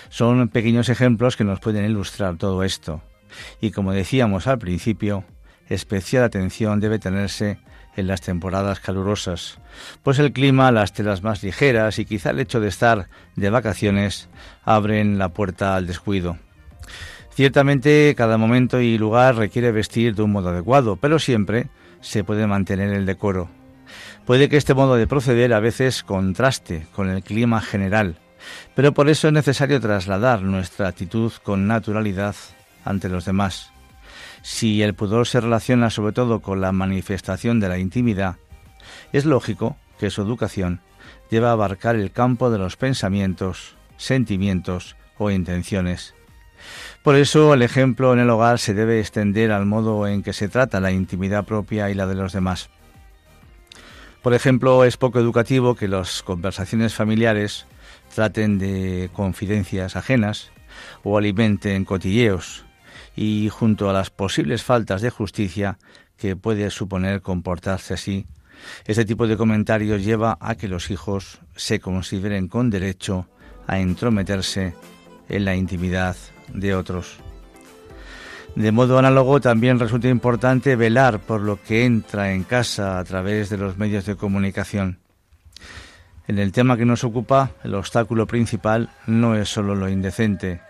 Son 0.09 0.49
pequeños 0.49 0.88
ejemplos 0.88 1.37
que 1.37 1.45
nos 1.45 1.61
pueden 1.61 1.85
ilustrar 1.85 2.38
todo 2.38 2.64
esto. 2.64 3.02
Y 3.61 3.71
como 3.71 3.93
decíamos 3.93 4.47
al 4.47 4.59
principio, 4.59 5.25
especial 5.69 6.25
atención 6.25 6.81
debe 6.81 6.99
tenerse 6.99 7.59
en 7.99 8.07
las 8.07 8.21
temporadas 8.21 8.79
calurosas, 8.81 9.59
pues 10.03 10.19
el 10.21 10.33
clima, 10.33 10.71
las 10.71 10.93
telas 10.93 11.23
más 11.23 11.43
ligeras 11.43 11.99
y 11.99 12.05
quizá 12.05 12.31
el 12.31 12.39
hecho 12.39 12.61
de 12.61 12.69
estar 12.69 13.09
de 13.35 13.51
vacaciones 13.51 14.29
abren 14.65 15.19
la 15.19 15.31
puerta 15.31 15.75
al 15.75 15.87
descuido. 15.87 16.39
Ciertamente 17.31 18.15
cada 18.17 18.39
momento 18.39 18.81
y 18.81 18.99
lugar 18.99 19.37
requiere 19.37 19.73
vestir 19.73 20.15
de 20.15 20.23
un 20.23 20.33
modo 20.33 20.51
adecuado, 20.51 20.97
pero 20.97 21.19
siempre 21.19 21.69
se 22.01 22.23
puede 22.23 22.47
mantener 22.47 22.93
el 22.93 23.05
decoro. 23.05 23.49
Puede 24.25 24.49
que 24.49 24.57
este 24.57 24.75
modo 24.75 24.95
de 24.95 25.07
proceder 25.07 25.53
a 25.53 25.61
veces 25.61 26.05
contraste 26.05 26.87
con 26.95 27.09
el 27.09 27.23
clima 27.23 27.61
general, 27.61 28.19
pero 28.77 28.93
por 28.93 29.09
eso 29.09 29.27
es 29.29 29.35
necesario 29.35 29.81
trasladar 29.81 30.43
nuestra 30.43 30.87
actitud 30.87 31.33
con 31.43 31.67
naturalidad 31.67 32.37
ante 32.85 33.09
los 33.09 33.25
demás 33.25 33.73
si 34.42 34.83
el 34.83 34.94
pudor 34.94 35.27
se 35.27 35.40
relaciona 35.40 35.90
sobre 35.90 36.12
todo 36.12 36.40
con 36.40 36.61
la 36.61 36.72
manifestación 36.72 37.61
de 37.61 37.68
la 37.68 37.79
intimidad, 37.79 38.37
es 39.12 39.24
lógico 39.24 39.77
que 39.98 40.11
su 40.11 40.22
educación 40.22 40.81
deba 41.31 41.53
abarcar 41.53 41.96
el 41.96 42.11
campo 42.11 42.51
de 42.51 42.59
los 42.59 42.77
pensamientos, 42.77 43.77
sentimientos 43.96 44.96
o 45.18 45.31
intenciones. 45.31 46.14
Por 47.03 47.16
eso 47.16 47.55
el 47.55 47.62
ejemplo 47.62 48.12
en 48.12 48.18
el 48.18 48.31
hogar 48.31 48.59
se 48.59 48.74
debe 48.74 49.01
extender 49.01 49.53
al 49.53 49.66
modo 49.66 50.07
en 50.07 50.22
que 50.22 50.33
se 50.33 50.48
trata 50.48 50.81
la 50.81 50.90
intimidad 50.90 51.44
propia 51.44 51.90
y 51.90 51.94
la 51.94 52.07
de 52.07 52.14
los 52.14 52.33
demás. 52.33 52.70
Por 54.22 54.35
ejemplo, 54.35 54.85
es 54.85 54.96
poco 54.96 55.20
educativo 55.20 55.74
que 55.74 55.88
las 55.88 56.22
conversaciones 56.22 56.94
familiares 56.94 57.66
traten 58.14 58.59
de 58.59 59.11
confidencias 59.12 59.96
ajenas 59.96 60.51
o 61.05 61.16
alimenten 61.16 61.85
cotilleos 61.85 62.64
y 63.20 63.48
junto 63.48 63.90
a 63.90 63.92
las 63.92 64.11
posibles 64.11 64.62
faltas 64.62 65.02
de 65.02 65.11
justicia 65.11 65.76
que 66.16 66.37
puede 66.37 66.70
suponer 66.70 67.20
comportarse 67.20 67.94
así, 67.94 68.26
este 68.87 69.04
tipo 69.04 69.26
de 69.26 69.37
comentarios 69.37 70.04
lleva 70.04 70.38
a 70.40 70.54
que 70.54 70.68
los 70.68 70.88
hijos 70.92 71.40
se 71.57 71.81
consideren 71.81 72.46
con 72.46 72.70
derecho 72.70 73.26
a 73.66 73.81
entrometerse 73.81 74.72
en 75.28 75.44
la 75.44 75.57
intimidad 75.57 76.14
de 76.54 76.76
otros. 76.76 77.16
De 78.54 78.70
modo 78.70 79.00
análogo, 79.00 79.40
también 79.40 79.81
resulta 79.81 80.09
importante 80.09 80.76
velar 80.76 81.18
por 81.18 81.40
lo 81.40 81.61
que 81.61 81.85
entra 81.85 82.33
en 82.33 82.44
casa 82.44 83.00
a 83.00 83.04
través 83.04 83.50
de 83.50 83.59
los 83.59 83.78
medios 83.78 84.07
de 84.07 84.14
comunicación. 84.14 85.00
En 86.28 86.38
el 86.38 86.52
tema 86.52 86.76
que 86.76 86.85
nos 86.85 87.02
ocupa, 87.02 87.50
el 87.64 87.74
obstáculo 87.74 88.28
principal 88.28 88.90
no 89.09 89.35
es 89.35 89.48
solo 89.48 89.74
lo 89.74 89.88
indecente. 89.88 90.67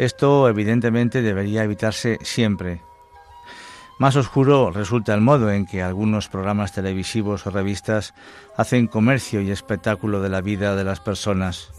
Esto 0.00 0.48
evidentemente 0.48 1.20
debería 1.20 1.62
evitarse 1.62 2.18
siempre. 2.22 2.80
Más 3.98 4.16
oscuro 4.16 4.70
resulta 4.70 5.12
el 5.12 5.20
modo 5.20 5.52
en 5.52 5.66
que 5.66 5.82
algunos 5.82 6.28
programas 6.28 6.72
televisivos 6.72 7.46
o 7.46 7.50
revistas 7.50 8.14
hacen 8.56 8.86
comercio 8.86 9.42
y 9.42 9.50
espectáculo 9.50 10.22
de 10.22 10.30
la 10.30 10.40
vida 10.40 10.74
de 10.74 10.84
las 10.84 11.00
personas, 11.00 11.70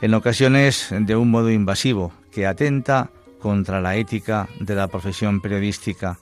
en 0.00 0.14
ocasiones 0.14 0.88
de 0.90 1.14
un 1.14 1.30
modo 1.30 1.52
invasivo 1.52 2.12
que 2.32 2.44
atenta 2.44 3.12
contra 3.40 3.80
la 3.80 3.94
ética 3.94 4.48
de 4.58 4.74
la 4.74 4.88
profesión 4.88 5.40
periodística. 5.40 6.18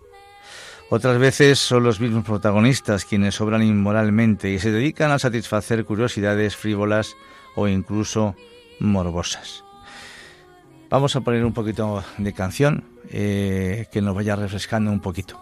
Otras 0.90 1.16
veces 1.16 1.58
son 1.58 1.82
los 1.82 1.98
mismos 1.98 2.26
protagonistas 2.26 3.06
quienes 3.06 3.40
obran 3.40 3.62
inmoralmente 3.62 4.50
y 4.50 4.58
se 4.58 4.70
dedican 4.70 5.12
a 5.12 5.18
satisfacer 5.18 5.86
curiosidades 5.86 6.56
frívolas 6.56 7.16
o 7.54 7.68
incluso 7.68 8.36
morbosas. 8.80 9.65
Vamos 10.88 11.16
a 11.16 11.20
poner 11.20 11.44
un 11.44 11.52
poquito 11.52 12.04
de 12.16 12.32
canción 12.32 12.84
eh, 13.10 13.86
que 13.90 14.00
nos 14.00 14.14
vaya 14.14 14.36
refrescando 14.36 14.90
un 14.92 15.00
poquito. 15.00 15.40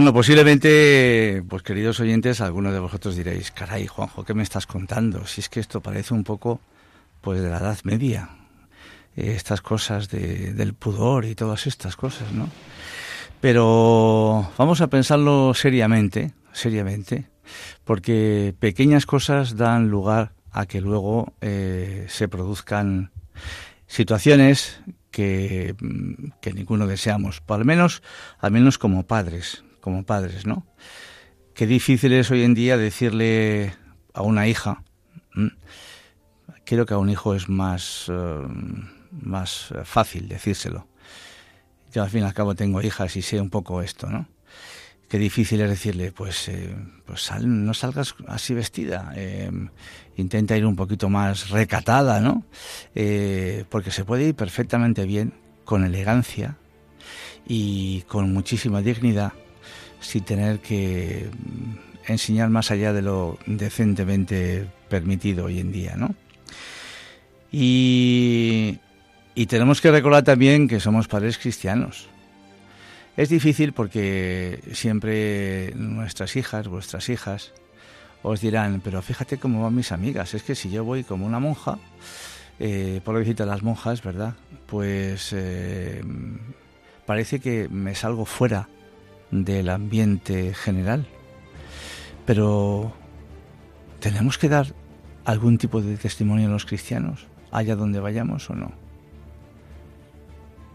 Bueno, 0.00 0.14
posiblemente, 0.14 1.44
pues 1.46 1.62
queridos 1.62 2.00
oyentes, 2.00 2.40
algunos 2.40 2.72
de 2.72 2.78
vosotros 2.78 3.16
diréis, 3.16 3.50
caray, 3.50 3.86
Juanjo, 3.86 4.24
¿qué 4.24 4.32
me 4.32 4.42
estás 4.42 4.66
contando? 4.66 5.26
Si 5.26 5.42
es 5.42 5.50
que 5.50 5.60
esto 5.60 5.82
parece 5.82 6.14
un 6.14 6.24
poco, 6.24 6.62
pues, 7.20 7.42
de 7.42 7.50
la 7.50 7.58
Edad 7.58 7.76
Media. 7.82 8.30
Eh, 9.14 9.34
estas 9.36 9.60
cosas 9.60 10.08
de, 10.08 10.54
del 10.54 10.72
pudor 10.72 11.26
y 11.26 11.34
todas 11.34 11.66
estas 11.66 11.96
cosas, 11.96 12.32
¿no? 12.32 12.48
Pero 13.42 14.50
vamos 14.56 14.80
a 14.80 14.86
pensarlo 14.86 15.52
seriamente, 15.52 16.32
seriamente, 16.50 17.28
porque 17.84 18.54
pequeñas 18.58 19.04
cosas 19.04 19.58
dan 19.58 19.90
lugar 19.90 20.32
a 20.50 20.64
que 20.64 20.80
luego 20.80 21.34
eh, 21.42 22.06
se 22.08 22.26
produzcan 22.26 23.10
situaciones 23.86 24.80
que, 25.10 25.74
que 26.40 26.54
ninguno 26.54 26.86
deseamos, 26.86 27.42
por 27.42 27.58
al 27.58 27.66
menos, 27.66 28.02
al 28.38 28.50
menos 28.50 28.78
como 28.78 29.02
padres 29.02 29.62
como 29.80 30.04
padres, 30.04 30.46
¿no? 30.46 30.66
Qué 31.54 31.66
difícil 31.66 32.12
es 32.12 32.30
hoy 32.30 32.42
en 32.44 32.54
día 32.54 32.76
decirle 32.76 33.74
a 34.14 34.22
una 34.22 34.46
hija, 34.48 34.82
creo 36.64 36.86
que 36.86 36.94
a 36.94 36.98
un 36.98 37.10
hijo 37.10 37.34
es 37.34 37.48
más, 37.48 38.06
eh, 38.08 38.46
más 39.10 39.74
fácil 39.84 40.28
decírselo. 40.28 40.86
Yo 41.92 42.02
al 42.02 42.10
fin 42.10 42.20
y 42.20 42.24
al 42.24 42.34
cabo 42.34 42.54
tengo 42.54 42.80
hijas 42.80 43.16
y 43.16 43.22
sé 43.22 43.40
un 43.40 43.50
poco 43.50 43.82
esto, 43.82 44.08
¿no? 44.08 44.28
Qué 45.08 45.18
difícil 45.18 45.60
es 45.60 45.68
decirle, 45.68 46.12
pues, 46.12 46.48
eh, 46.48 46.76
pues 47.04 47.32
no 47.42 47.74
salgas 47.74 48.14
así 48.28 48.54
vestida, 48.54 49.12
eh, 49.16 49.50
intenta 50.16 50.56
ir 50.56 50.64
un 50.64 50.76
poquito 50.76 51.08
más 51.08 51.50
recatada, 51.50 52.20
¿no? 52.20 52.44
porque 53.68 53.90
se 53.90 54.04
puede 54.04 54.28
ir 54.28 54.34
perfectamente 54.36 55.04
bien, 55.04 55.34
con 55.64 55.84
elegancia 55.84 56.56
y 57.44 58.02
con 58.02 58.32
muchísima 58.32 58.82
dignidad, 58.82 59.32
sin 60.00 60.24
tener 60.24 60.60
que 60.60 61.30
mm, 61.30 62.10
enseñar 62.12 62.50
más 62.50 62.70
allá 62.70 62.92
de 62.92 63.02
lo 63.02 63.38
decentemente 63.46 64.66
permitido 64.88 65.46
hoy 65.46 65.60
en 65.60 65.72
día, 65.72 65.96
¿no? 65.96 66.14
Y, 67.52 68.78
tenemos 69.48 69.80
que 69.80 69.90
recordar 69.90 70.22
también 70.22 70.68
que 70.68 70.80
somos 70.80 71.08
padres 71.08 71.38
cristianos. 71.38 72.08
Es 73.16 73.28
difícil 73.28 73.72
porque 73.72 74.60
siempre 74.72 75.72
nuestras 75.74 76.36
hijas, 76.36 76.68
vuestras 76.68 77.08
hijas, 77.08 77.52
os 78.22 78.40
dirán, 78.40 78.80
pero 78.84 79.02
fíjate 79.02 79.38
cómo 79.38 79.62
van 79.62 79.74
mis 79.74 79.92
amigas, 79.92 80.34
es 80.34 80.42
que 80.42 80.54
si 80.54 80.70
yo 80.70 80.84
voy 80.84 81.04
como 81.04 81.26
una 81.26 81.40
monja, 81.40 81.78
eh, 82.60 83.00
por 83.02 83.18
visita 83.18 83.44
a 83.44 83.46
las 83.46 83.62
monjas, 83.62 84.02
¿verdad? 84.02 84.34
Pues 84.66 85.32
eh, 85.32 86.02
parece 87.06 87.40
que 87.40 87.68
me 87.68 87.94
salgo 87.94 88.26
fuera 88.26 88.68
del 89.30 89.68
ambiente 89.68 90.54
general. 90.54 91.06
Pero 92.26 92.92
tenemos 94.00 94.38
que 94.38 94.48
dar 94.48 94.74
algún 95.24 95.58
tipo 95.58 95.80
de 95.80 95.96
testimonio 95.96 96.48
a 96.48 96.50
los 96.50 96.66
cristianos, 96.66 97.26
allá 97.50 97.76
donde 97.76 98.00
vayamos 98.00 98.48
o 98.50 98.54
no. 98.54 98.72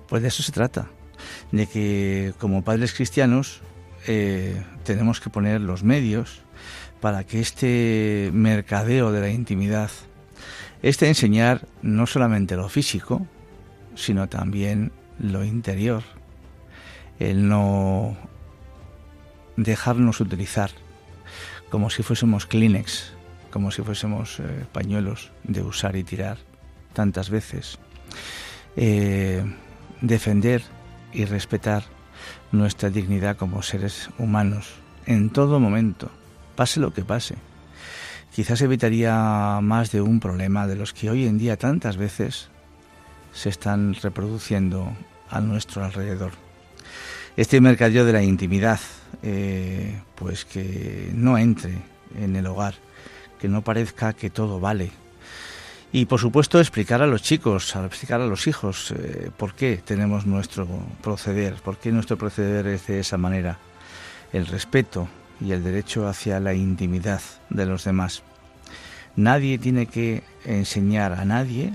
Pues 0.08 0.22
de 0.22 0.28
eso 0.28 0.44
se 0.44 0.52
trata, 0.52 0.88
de 1.52 1.68
que 1.68 2.34
como 2.40 2.64
padres 2.64 2.94
cristianos 2.94 3.62
eh, 4.08 4.64
tenemos 4.84 5.20
que 5.20 5.30
poner 5.30 5.62
los 5.62 5.84
medios 5.84 6.42
para 7.02 7.24
que 7.24 7.40
este 7.40 8.30
mercadeo 8.34 9.12
de 9.12 9.22
la 9.22 9.30
intimidad, 9.30 9.90
este 10.82 11.08
enseñar 11.08 11.68
no 11.82 12.06
solamente 12.06 12.56
lo 12.56 12.70
físico, 12.70 13.26
sino 13.96 14.30
también 14.30 14.92
lo 15.20 15.44
interior, 15.44 16.04
el 17.20 17.48
no 17.48 18.16
dejarnos 19.56 20.20
utilizar 20.22 20.72
como 21.70 21.90
si 21.90 22.04
fuésemos 22.04 22.46
Kleenex, 22.46 23.14
como 23.52 23.72
si 23.72 23.82
fuésemos 23.82 24.40
eh, 24.40 24.66
pañuelos 24.72 25.32
de 25.44 25.62
usar 25.62 25.96
y 25.96 26.04
tirar 26.04 26.38
tantas 26.94 27.30
veces. 27.30 27.80
Eh, 28.76 29.44
defender 30.02 30.62
y 31.14 31.26
respetar 31.26 31.84
nuestra 32.52 32.90
dignidad 32.90 33.38
como 33.38 33.62
seres 33.62 34.10
humanos 34.18 34.74
en 35.06 35.30
todo 35.30 35.60
momento, 35.60 36.10
pase 36.56 36.80
lo 36.80 36.94
que 36.94 37.04
pase. 37.04 37.36
Quizás 38.34 38.62
evitaría 38.62 39.60
más 39.62 39.92
de 39.92 40.02
un 40.02 40.20
problema 40.20 40.68
de 40.68 40.76
los 40.76 40.94
que 40.94 41.10
hoy 41.10 41.26
en 41.28 41.38
día 41.38 41.58
tantas 41.58 41.96
veces 41.98 42.50
se 43.34 43.50
están 43.50 43.94
reproduciendo 43.94 44.92
a 45.30 45.40
nuestro 45.42 45.86
alrededor. 45.86 46.32
Este 47.38 47.62
mercadillo 47.62 48.06
de 48.06 48.14
la 48.14 48.24
intimidad, 48.24 48.80
eh, 49.24 50.02
pues 50.16 50.46
que 50.46 51.12
no 51.14 51.38
entre 51.38 51.74
en 52.20 52.36
el 52.36 52.48
hogar, 52.48 52.76
que 53.40 53.48
no 53.48 53.62
parezca 53.62 54.14
que 54.14 54.30
todo 54.30 54.60
vale. 54.60 54.92
Y 55.92 56.06
por 56.06 56.20
supuesto 56.20 56.60
explicar 56.60 57.02
a 57.02 57.08
los 57.08 57.22
chicos, 57.22 57.74
explicar 57.76 58.20
a 58.20 58.28
los 58.28 58.48
hijos 58.48 58.92
eh, 58.92 59.32
por 59.38 59.54
qué 59.54 59.82
tenemos 59.84 60.26
nuestro 60.26 60.68
proceder, 61.02 61.56
por 61.56 61.78
qué 61.78 61.92
nuestro 61.92 62.18
proceder 62.18 62.68
es 62.68 62.88
de 62.88 63.00
esa 63.00 63.18
manera. 63.18 63.60
El 64.34 64.46
respeto 64.48 65.08
y 65.40 65.54
el 65.54 65.64
derecho 65.64 66.08
hacia 66.08 66.40
la 66.40 66.54
intimidad 66.54 67.22
de 67.50 67.66
los 67.66 67.86
demás. 67.86 68.24
Nadie 69.16 69.58
tiene 69.58 69.86
que 69.86 70.24
enseñar 70.44 71.14
a 71.14 71.24
nadie 71.24 71.72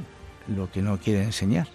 lo 0.47 0.71
que 0.71 0.83
no 0.83 0.99
quiere 0.99 1.23
enseñar. 1.23 1.69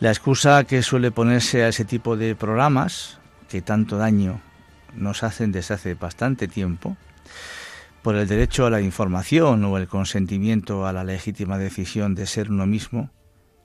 La 0.00 0.10
excusa 0.10 0.64
que 0.64 0.82
suele 0.82 1.12
ponerse 1.12 1.62
a 1.62 1.68
ese 1.68 1.84
tipo 1.84 2.16
de 2.16 2.34
programas, 2.34 3.19
que 3.50 3.60
tanto 3.60 3.98
daño 3.98 4.40
nos 4.94 5.22
hacen 5.22 5.52
desde 5.52 5.74
hace 5.74 5.94
bastante 5.94 6.48
tiempo, 6.48 6.96
por 8.02 8.16
el 8.16 8.26
derecho 8.26 8.64
a 8.64 8.70
la 8.70 8.80
información 8.80 9.64
o 9.64 9.76
el 9.76 9.88
consentimiento 9.88 10.86
a 10.86 10.92
la 10.92 11.04
legítima 11.04 11.58
decisión 11.58 12.14
de 12.14 12.26
ser 12.26 12.50
uno 12.50 12.66
mismo, 12.66 13.10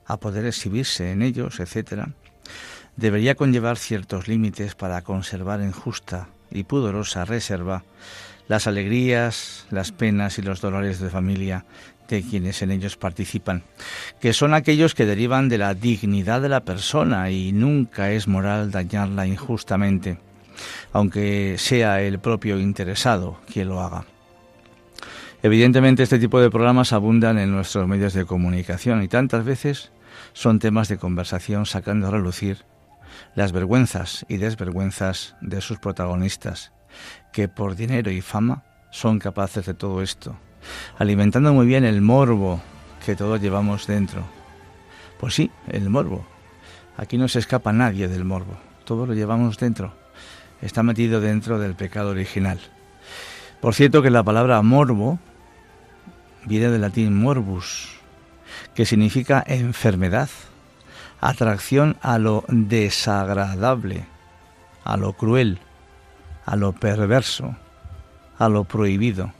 a 0.06 0.18
poder 0.18 0.46
exhibirse 0.46 1.12
en 1.12 1.22
ellos, 1.22 1.60
etc., 1.60 2.10
debería 2.96 3.36
conllevar 3.36 3.78
ciertos 3.78 4.28
límites 4.28 4.76
para 4.76 5.02
conservar 5.02 5.62
en 5.62 5.72
justa 5.72 6.28
y 6.52 6.64
pudorosa 6.64 7.26
reserva 7.26 7.84
las 8.48 8.68
alegrías, 8.68 9.66
las 9.72 9.92
penas 9.92 10.38
y 10.38 10.42
los 10.42 10.62
dolores 10.62 11.00
de 11.00 11.10
familia 11.10 11.66
de 12.08 12.24
quienes 12.24 12.62
en 12.62 12.72
ellos 12.72 12.98
participan, 12.98 13.64
que 14.20 14.34
son 14.34 14.54
aquellos 14.54 14.96
que 14.96 15.06
derivan 15.06 15.50
de 15.50 15.58
la 15.58 15.74
dignidad 15.74 16.42
de 16.42 16.50
la 16.50 16.62
persona 16.62 17.30
y 17.32 17.52
nunca 17.52 18.12
es 18.12 18.28
moral 18.28 18.72
dañarla 18.72 19.28
injustamente, 19.28 20.18
aunque 20.94 21.56
sea 21.58 22.02
el 22.02 22.20
propio 22.20 22.60
interesado 22.60 23.40
quien 23.52 23.70
lo 23.70 23.82
haga. 23.82 24.06
Evidentemente 25.44 26.04
este 26.04 26.20
tipo 26.20 26.40
de 26.40 26.50
programas 26.50 26.94
abundan 26.94 27.38
en 27.38 27.52
nuestros 27.52 27.88
medios 27.88 28.14
de 28.14 28.26
comunicación 28.26 29.04
y 29.04 29.08
tantas 29.08 29.46
veces 29.46 29.92
son 30.34 30.60
temas 30.60 30.88
de 30.88 30.98
conversación 30.98 31.66
sacando 31.66 32.08
a 32.08 32.12
relucir 32.12 32.66
las 33.36 33.52
vergüenzas 33.52 34.26
y 34.28 34.38
desvergüenzas 34.38 35.36
de 35.42 35.62
sus 35.62 35.78
protagonistas, 35.80 36.72
que 37.32 37.48
por 37.48 37.76
dinero 37.76 38.12
y 38.12 38.22
fama 38.22 38.64
son 38.92 39.20
capaces 39.20 39.66
de 39.66 39.74
todo 39.74 40.02
esto 40.02 40.38
alimentando 40.98 41.54
muy 41.54 41.66
bien 41.66 41.84
el 41.84 42.02
morbo 42.02 42.62
que 43.06 43.16
todos 43.16 43.42
llevamos 43.42 43.88
dentro. 43.88 44.24
Pues 45.20 45.36
sí, 45.36 45.52
el 45.68 45.90
morbo. 45.90 46.26
Aquí 46.98 47.18
no 47.18 47.28
se 47.28 47.40
escapa 47.40 47.74
nadie 47.74 48.08
del 48.08 48.24
morbo, 48.24 48.58
todo 48.86 49.06
lo 49.06 49.14
llevamos 49.14 49.58
dentro. 49.58 49.94
Está 50.62 50.84
metido 50.84 51.22
dentro 51.22 51.60
del 51.60 51.76
pecado 51.76 52.12
original. 52.12 52.60
Por 53.62 53.76
cierto 53.76 54.02
que 54.02 54.10
la 54.10 54.24
palabra 54.24 54.62
morbo 54.62 55.20
viene 56.46 56.70
del 56.70 56.82
latín 56.82 57.20
morbus, 57.20 57.90
que 58.74 58.86
significa 58.86 59.44
enfermedad, 59.46 60.30
atracción 61.20 61.98
a 62.02 62.18
lo 62.18 62.46
desagradable, 62.48 64.06
a 64.84 64.98
lo 64.98 65.14
cruel, 65.14 65.60
a 66.46 66.56
lo 66.56 66.74
perverso, 66.74 67.56
a 68.38 68.48
lo 68.48 68.64
prohibido 68.64 69.34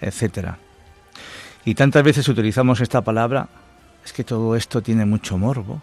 etcétera. 0.00 0.58
Y 1.64 1.74
tantas 1.74 2.02
veces 2.02 2.28
utilizamos 2.28 2.80
esta 2.80 3.02
palabra, 3.02 3.48
es 4.04 4.12
que 4.12 4.24
todo 4.24 4.56
esto 4.56 4.82
tiene 4.82 5.04
mucho 5.04 5.36
morbo, 5.36 5.82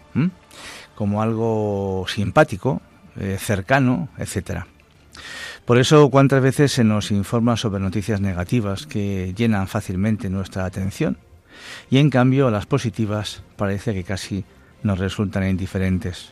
como 0.94 1.22
algo 1.22 2.06
simpático, 2.08 2.80
eh, 3.18 3.36
cercano, 3.38 4.08
etcétera. 4.18 4.66
Por 5.64 5.78
eso, 5.78 6.10
cuántas 6.10 6.42
veces 6.42 6.72
se 6.72 6.84
nos 6.84 7.10
informa 7.10 7.56
sobre 7.56 7.80
noticias 7.80 8.20
negativas 8.20 8.86
que 8.86 9.34
llenan 9.36 9.68
fácilmente 9.68 10.30
nuestra 10.30 10.64
atención, 10.64 11.18
y 11.90 11.98
en 11.98 12.10
cambio 12.10 12.50
las 12.50 12.66
positivas 12.66 13.42
parece 13.56 13.94
que 13.94 14.04
casi 14.04 14.44
nos 14.82 14.98
resultan 14.98 15.48
indiferentes. 15.48 16.30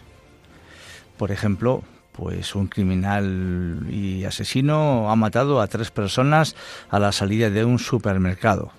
Por 1.17 1.31
ejemplo, 1.33 1.83
pues 2.17 2.55
un 2.55 2.69
criminal 2.69 3.87
y 3.91 4.25
asesino 4.25 5.11
ha 5.11 5.17
matado 5.17 5.61
a 5.61 5.67
tres 5.67 5.91
personas 5.91 6.55
a 6.89 7.01
la 7.01 7.11
salida 7.11 7.51
de 7.51 7.65
un 7.65 7.79
supermercado. 7.79 8.71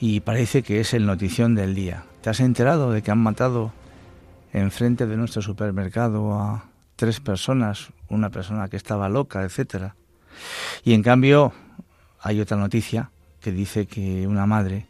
Y 0.00 0.20
parece 0.20 0.62
que 0.62 0.80
es 0.80 0.94
el 0.94 1.06
notición 1.06 1.54
del 1.54 1.74
día. 1.74 2.04
¿Te 2.22 2.30
has 2.30 2.40
enterado 2.40 2.90
de 2.90 3.02
que 3.02 3.12
han 3.12 3.18
matado 3.18 3.72
enfrente 4.52 5.06
de 5.06 5.16
nuestro 5.16 5.42
supermercado 5.42 6.34
a 6.34 6.64
tres 6.96 7.20
personas, 7.20 7.90
una 8.08 8.30
persona 8.30 8.68
que 8.68 8.76
estaba 8.76 9.08
loca, 9.08 9.44
etcétera? 9.44 9.94
Y 10.82 10.94
en 10.94 11.02
cambio 11.02 11.52
hay 12.20 12.40
otra 12.40 12.56
noticia 12.56 13.10
que 13.40 13.52
dice 13.52 13.86
que 13.86 14.26
una 14.26 14.44
madre 14.44 14.86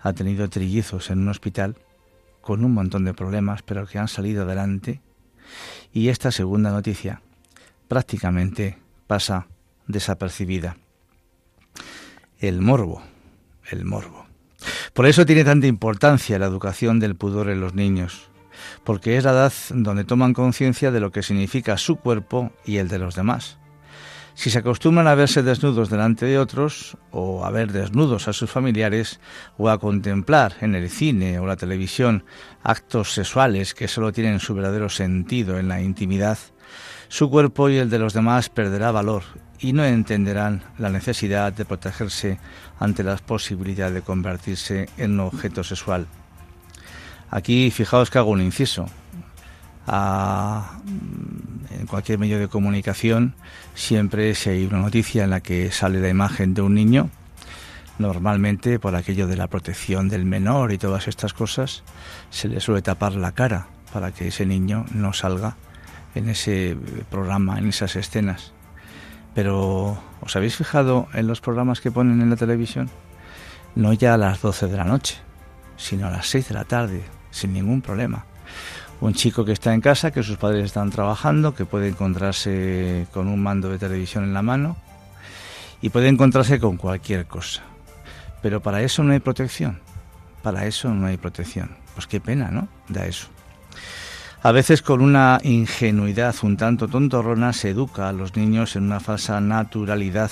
ha 0.00 0.14
tenido 0.14 0.48
trillizos 0.48 1.10
en 1.10 1.18
un 1.20 1.28
hospital 1.28 1.76
con 2.40 2.64
un 2.64 2.72
montón 2.72 3.04
de 3.04 3.12
problemas, 3.12 3.62
pero 3.62 3.86
que 3.86 3.98
han 3.98 4.08
salido 4.08 4.44
adelante 4.44 5.00
y 5.92 6.08
esta 6.08 6.30
segunda 6.30 6.70
noticia 6.70 7.22
prácticamente 7.88 8.78
pasa 9.06 9.46
desapercibida. 9.86 10.76
El 12.38 12.60
morbo, 12.60 13.02
el 13.70 13.84
morbo. 13.84 14.26
Por 14.92 15.06
eso 15.06 15.26
tiene 15.26 15.44
tanta 15.44 15.66
importancia 15.66 16.38
la 16.38 16.46
educación 16.46 17.00
del 17.00 17.16
pudor 17.16 17.48
en 17.50 17.60
los 17.60 17.74
niños, 17.74 18.30
porque 18.84 19.16
es 19.16 19.24
la 19.24 19.32
edad 19.32 19.52
donde 19.70 20.04
toman 20.04 20.34
conciencia 20.34 20.90
de 20.90 21.00
lo 21.00 21.10
que 21.10 21.22
significa 21.22 21.78
su 21.78 21.96
cuerpo 21.96 22.52
y 22.64 22.76
el 22.76 22.88
de 22.88 22.98
los 22.98 23.14
demás. 23.14 23.58
Si 24.34 24.50
se 24.50 24.58
acostumbran 24.58 25.06
a 25.06 25.14
verse 25.14 25.42
desnudos 25.42 25.90
delante 25.90 26.26
de 26.26 26.38
otros, 26.38 26.96
o 27.10 27.44
a 27.44 27.50
ver 27.50 27.70
desnudos 27.70 28.28
a 28.28 28.32
sus 28.32 28.50
familiares, 28.50 29.20
o 29.58 29.68
a 29.68 29.78
contemplar 29.78 30.54
en 30.60 30.74
el 30.74 30.88
cine 30.88 31.38
o 31.38 31.46
la 31.46 31.56
televisión 31.56 32.24
actos 32.62 33.12
sexuales 33.12 33.74
que 33.74 33.88
solo 33.88 34.12
tienen 34.12 34.40
su 34.40 34.54
verdadero 34.54 34.88
sentido 34.88 35.58
en 35.58 35.68
la 35.68 35.82
intimidad, 35.82 36.38
su 37.08 37.28
cuerpo 37.28 37.68
y 37.68 37.76
el 37.76 37.90
de 37.90 37.98
los 37.98 38.14
demás 38.14 38.48
perderá 38.48 38.90
valor 38.90 39.22
y 39.60 39.74
no 39.74 39.84
entenderán 39.84 40.62
la 40.78 40.88
necesidad 40.88 41.52
de 41.52 41.64
protegerse 41.64 42.40
ante 42.78 43.04
la 43.04 43.16
posibilidad 43.16 43.92
de 43.92 44.02
convertirse 44.02 44.88
en 44.96 45.20
objeto 45.20 45.62
sexual. 45.62 46.06
Aquí 47.30 47.70
fijaos 47.70 48.10
que 48.10 48.18
hago 48.18 48.30
un 48.30 48.40
inciso 48.40 48.86
en 49.86 51.86
cualquier 51.88 52.18
medio 52.18 52.38
de 52.38 52.48
comunicación, 52.48 53.34
siempre 53.74 54.34
si 54.34 54.50
hay 54.50 54.66
una 54.66 54.78
noticia 54.78 55.24
en 55.24 55.30
la 55.30 55.40
que 55.40 55.70
sale 55.70 56.00
la 56.00 56.08
imagen 56.08 56.54
de 56.54 56.62
un 56.62 56.74
niño, 56.74 57.10
normalmente 57.98 58.78
por 58.78 58.94
aquello 58.94 59.26
de 59.26 59.36
la 59.36 59.48
protección 59.48 60.08
del 60.08 60.24
menor 60.24 60.72
y 60.72 60.78
todas 60.78 61.08
estas 61.08 61.34
cosas, 61.34 61.82
se 62.30 62.48
le 62.48 62.60
suele 62.60 62.82
tapar 62.82 63.14
la 63.14 63.32
cara 63.32 63.66
para 63.92 64.12
que 64.12 64.28
ese 64.28 64.46
niño 64.46 64.86
no 64.92 65.12
salga 65.12 65.56
en 66.14 66.28
ese 66.28 66.76
programa, 67.10 67.58
en 67.58 67.68
esas 67.68 67.96
escenas. 67.96 68.52
Pero, 69.34 69.98
¿os 70.20 70.36
habéis 70.36 70.56
fijado 70.56 71.08
en 71.14 71.26
los 71.26 71.40
programas 71.40 71.80
que 71.80 71.90
ponen 71.90 72.20
en 72.20 72.30
la 72.30 72.36
televisión? 72.36 72.90
No 73.74 73.92
ya 73.94 74.14
a 74.14 74.18
las 74.18 74.42
12 74.42 74.66
de 74.66 74.76
la 74.76 74.84
noche, 74.84 75.16
sino 75.76 76.06
a 76.06 76.10
las 76.10 76.26
6 76.26 76.48
de 76.48 76.54
la 76.54 76.64
tarde, 76.64 77.02
sin 77.30 77.54
ningún 77.54 77.80
problema 77.80 78.26
Un 79.02 79.14
chico 79.14 79.44
que 79.44 79.50
está 79.50 79.74
en 79.74 79.80
casa, 79.80 80.12
que 80.12 80.22
sus 80.22 80.36
padres 80.36 80.64
están 80.64 80.90
trabajando, 80.90 81.56
que 81.56 81.64
puede 81.64 81.88
encontrarse 81.88 83.08
con 83.12 83.26
un 83.26 83.42
mando 83.42 83.68
de 83.68 83.76
televisión 83.76 84.22
en 84.22 84.32
la 84.32 84.42
mano 84.42 84.76
y 85.80 85.88
puede 85.88 86.06
encontrarse 86.06 86.60
con 86.60 86.76
cualquier 86.76 87.26
cosa. 87.26 87.62
Pero 88.42 88.62
para 88.62 88.80
eso 88.80 89.02
no 89.02 89.12
hay 89.12 89.18
protección. 89.18 89.80
Para 90.44 90.66
eso 90.66 90.94
no 90.94 91.08
hay 91.08 91.16
protección. 91.16 91.70
Pues 91.94 92.06
qué 92.06 92.20
pena, 92.20 92.52
¿no? 92.52 92.68
Da 92.88 93.04
eso. 93.06 93.26
A 94.40 94.52
veces 94.52 94.82
con 94.82 95.00
una 95.00 95.40
ingenuidad 95.42 96.36
un 96.44 96.56
tanto 96.56 96.86
tontorrona 96.86 97.52
se 97.52 97.70
educa 97.70 98.08
a 98.08 98.12
los 98.12 98.36
niños 98.36 98.76
en 98.76 98.84
una 98.84 99.00
falsa 99.00 99.40
naturalidad, 99.40 100.30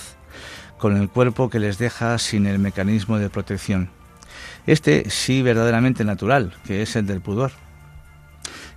con 0.78 0.96
el 0.96 1.09
cuerpo 1.09 1.50
que 1.50 1.59
les 1.59 1.78
deja 1.78 2.16
sin 2.18 2.46
el 2.46 2.61
mecanismo 2.61 3.18
de 3.18 3.30
protección. 3.30 3.90
Este 4.64 5.11
sí 5.11 5.42
verdaderamente 5.42 6.04
natural, 6.04 6.54
que 6.64 6.83
es 6.83 6.94
el 6.94 7.09
del 7.09 7.20
pudor. 7.20 7.50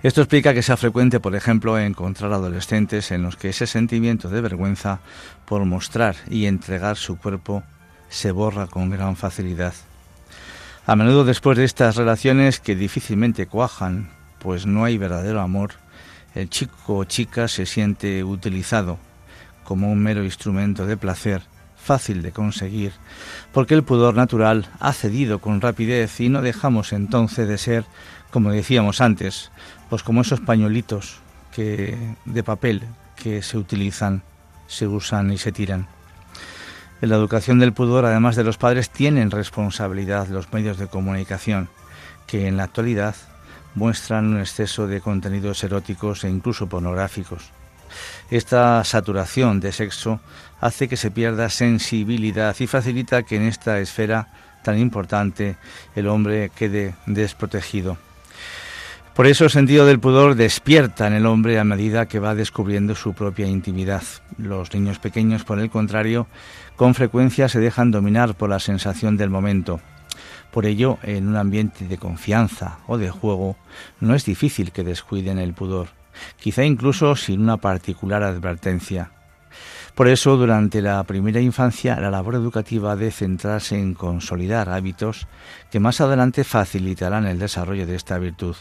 Esto 0.03 0.19
explica 0.19 0.53
que 0.53 0.61
sea 0.61 0.75
frecuente, 0.75 1.21
por 1.21 1.33
ejemplo, 1.33 1.79
encontrar 1.79 2.33
adolescentes 2.33 3.09
en 3.11 3.23
los 3.23 3.37
que 3.37 3.49
ese 3.49 3.67
sentimiento 3.67 4.27
de 4.27 4.41
vergüenza 4.41 4.99
por 5.45 5.63
mostrar 5.63 6.17
y 6.29 6.45
entregar 6.45 6.97
su 6.97 7.17
cuerpo 7.17 7.63
se 8.09 8.31
borra 8.31 8.67
con 8.67 8.89
gran 8.89 9.15
facilidad. 9.15 9.73
A 10.85 10.97
menudo 10.97 11.23
después 11.23 11.57
de 11.57 11.63
estas 11.63 11.95
relaciones 11.95 12.59
que 12.59 12.75
difícilmente 12.75 13.47
cuajan, 13.47 14.09
pues 14.39 14.65
no 14.65 14.83
hay 14.83 14.97
verdadero 14.97 15.39
amor, 15.39 15.75
el 16.35 16.49
chico 16.49 16.97
o 16.97 17.05
chica 17.05 17.47
se 17.47 17.65
siente 17.65 18.25
utilizado 18.25 18.99
como 19.63 19.89
un 19.89 19.99
mero 19.99 20.25
instrumento 20.25 20.85
de 20.85 20.97
placer, 20.97 21.43
fácil 21.77 22.21
de 22.21 22.33
conseguir, 22.33 22.91
porque 23.53 23.73
el 23.73 23.83
pudor 23.83 24.15
natural 24.15 24.67
ha 24.81 24.91
cedido 24.91 25.39
con 25.39 25.61
rapidez 25.61 26.19
y 26.19 26.27
no 26.27 26.41
dejamos 26.41 26.91
entonces 26.91 27.47
de 27.47 27.57
ser, 27.57 27.85
como 28.31 28.51
decíamos 28.51 28.99
antes, 28.99 29.51
pues 29.93 30.01
como 30.01 30.21
esos 30.21 30.39
pañuelitos 30.39 31.19
que, 31.55 32.15
de 32.25 32.41
papel 32.41 32.81
que 33.15 33.43
se 33.43 33.59
utilizan, 33.59 34.23
se 34.65 34.87
usan 34.87 35.31
y 35.31 35.37
se 35.37 35.51
tiran. 35.51 35.85
En 37.03 37.09
la 37.09 37.15
educación 37.15 37.59
del 37.59 37.73
pudor, 37.73 38.03
además 38.03 38.35
de 38.35 38.43
los 38.43 38.57
padres, 38.57 38.89
tienen 38.89 39.29
responsabilidad 39.29 40.29
los 40.29 40.51
medios 40.51 40.79
de 40.79 40.87
comunicación, 40.87 41.69
que 42.25 42.47
en 42.47 42.57
la 42.57 42.63
actualidad 42.63 43.13
muestran 43.75 44.33
un 44.33 44.39
exceso 44.39 44.87
de 44.87 44.99
contenidos 44.99 45.63
eróticos 45.63 46.23
e 46.23 46.29
incluso 46.31 46.65
pornográficos. 46.65 47.51
Esta 48.31 48.83
saturación 48.85 49.59
de 49.59 49.71
sexo 49.71 50.19
hace 50.59 50.89
que 50.89 50.97
se 50.97 51.11
pierda 51.11 51.51
sensibilidad 51.51 52.55
y 52.59 52.65
facilita 52.65 53.21
que 53.21 53.35
en 53.35 53.43
esta 53.43 53.77
esfera 53.77 54.29
tan 54.63 54.79
importante 54.79 55.55
el 55.95 56.07
hombre 56.07 56.49
quede 56.49 56.95
desprotegido. 57.05 57.99
Por 59.15 59.27
eso 59.27 59.43
el 59.43 59.51
sentido 59.51 59.85
del 59.85 59.99
pudor 59.99 60.33
despierta 60.33 61.05
en 61.05 61.13
el 61.13 61.27
hombre 61.27 61.59
a 61.59 61.63
medida 61.63 62.07
que 62.07 62.17
va 62.17 62.33
descubriendo 62.33 62.95
su 62.95 63.13
propia 63.13 63.45
intimidad. 63.45 64.01
Los 64.39 64.73
niños 64.73 64.97
pequeños, 64.97 65.43
por 65.43 65.59
el 65.59 65.69
contrario, 65.69 66.25
con 66.75 66.95
frecuencia 66.95 67.47
se 67.47 67.59
dejan 67.59 67.91
dominar 67.91 68.33
por 68.33 68.49
la 68.49 68.59
sensación 68.59 69.15
del 69.15 69.29
momento. 69.29 69.79
Por 70.51 70.65
ello, 70.65 70.97
en 71.03 71.27
un 71.27 71.35
ambiente 71.35 71.87
de 71.87 71.99
confianza 71.99 72.79
o 72.87 72.97
de 72.97 73.11
juego, 73.11 73.55
no 73.99 74.15
es 74.15 74.25
difícil 74.25 74.71
que 74.71 74.83
descuiden 74.83 75.37
el 75.37 75.53
pudor, 75.53 75.89
quizá 76.39 76.63
incluso 76.63 77.15
sin 77.15 77.41
una 77.41 77.57
particular 77.57 78.23
advertencia. 78.23 79.11
Por 79.93 80.07
eso, 80.07 80.37
durante 80.37 80.81
la 80.81 81.03
primera 81.03 81.39
infancia, 81.39 81.99
la 81.99 82.09
labor 82.09 82.33
educativa 82.33 82.95
debe 82.95 83.11
centrarse 83.11 83.79
en 83.79 83.93
consolidar 83.93 84.69
hábitos 84.69 85.27
que 85.69 85.79
más 85.79 86.01
adelante 86.01 86.43
facilitarán 86.43 87.27
el 87.27 87.37
desarrollo 87.37 87.85
de 87.85 87.95
esta 87.95 88.17
virtud. 88.17 88.55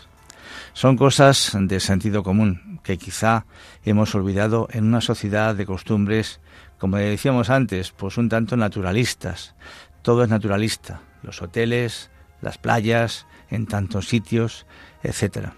Son 0.73 0.97
cosas 0.97 1.57
de 1.59 1.81
sentido 1.81 2.23
común 2.23 2.81
que 2.83 2.99
quizá 2.99 3.47
hemos 3.85 4.15
olvidado 4.15 4.69
en 4.73 4.85
una 4.85 5.01
sociedad 5.01 5.55
de 5.55 5.67
costumbres, 5.67 6.41
como 6.79 6.97
decíamos 6.97 7.51
antes, 7.51 7.93
pues 7.93 8.19
un 8.19 8.29
tanto 8.29 8.57
naturalistas. 8.57 9.55
Todo 10.03 10.25
es 10.25 10.29
naturalista, 10.29 11.01
los 11.23 11.43
hoteles, 11.43 12.11
las 12.41 12.59
playas, 12.59 13.27
en 13.51 13.67
tantos 13.67 14.09
sitios, 14.09 14.67
etc. 15.03 15.51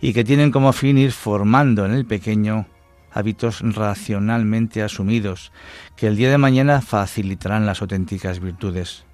Y 0.00 0.12
que 0.12 0.24
tienen 0.24 0.50
como 0.50 0.72
fin 0.72 0.98
ir 0.98 1.12
formando 1.12 1.84
en 1.84 1.92
el 1.92 2.04
pequeño 2.06 2.66
hábitos 3.12 3.60
racionalmente 3.60 4.82
asumidos, 4.82 5.52
que 5.96 6.06
el 6.06 6.16
día 6.16 6.30
de 6.30 6.38
mañana 6.38 6.80
facilitarán 6.80 7.66
las 7.66 7.82
auténticas 7.82 8.40
virtudes. 8.40 9.04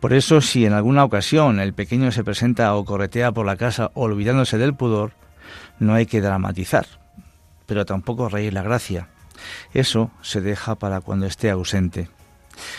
Por 0.00 0.12
eso, 0.12 0.40
si 0.40 0.66
en 0.66 0.72
alguna 0.72 1.04
ocasión 1.04 1.60
el 1.60 1.74
pequeño 1.74 2.12
se 2.12 2.24
presenta 2.24 2.74
o 2.74 2.84
corretea 2.84 3.32
por 3.32 3.46
la 3.46 3.56
casa 3.56 3.90
olvidándose 3.94 4.58
del 4.58 4.74
pudor, 4.74 5.12
no 5.78 5.94
hay 5.94 6.06
que 6.06 6.20
dramatizar, 6.20 6.86
pero 7.66 7.84
tampoco 7.86 8.28
reír 8.28 8.52
la 8.52 8.62
gracia. 8.62 9.08
Eso 9.72 10.10
se 10.22 10.40
deja 10.40 10.76
para 10.76 11.00
cuando 11.00 11.26
esté 11.26 11.50
ausente. 11.50 12.08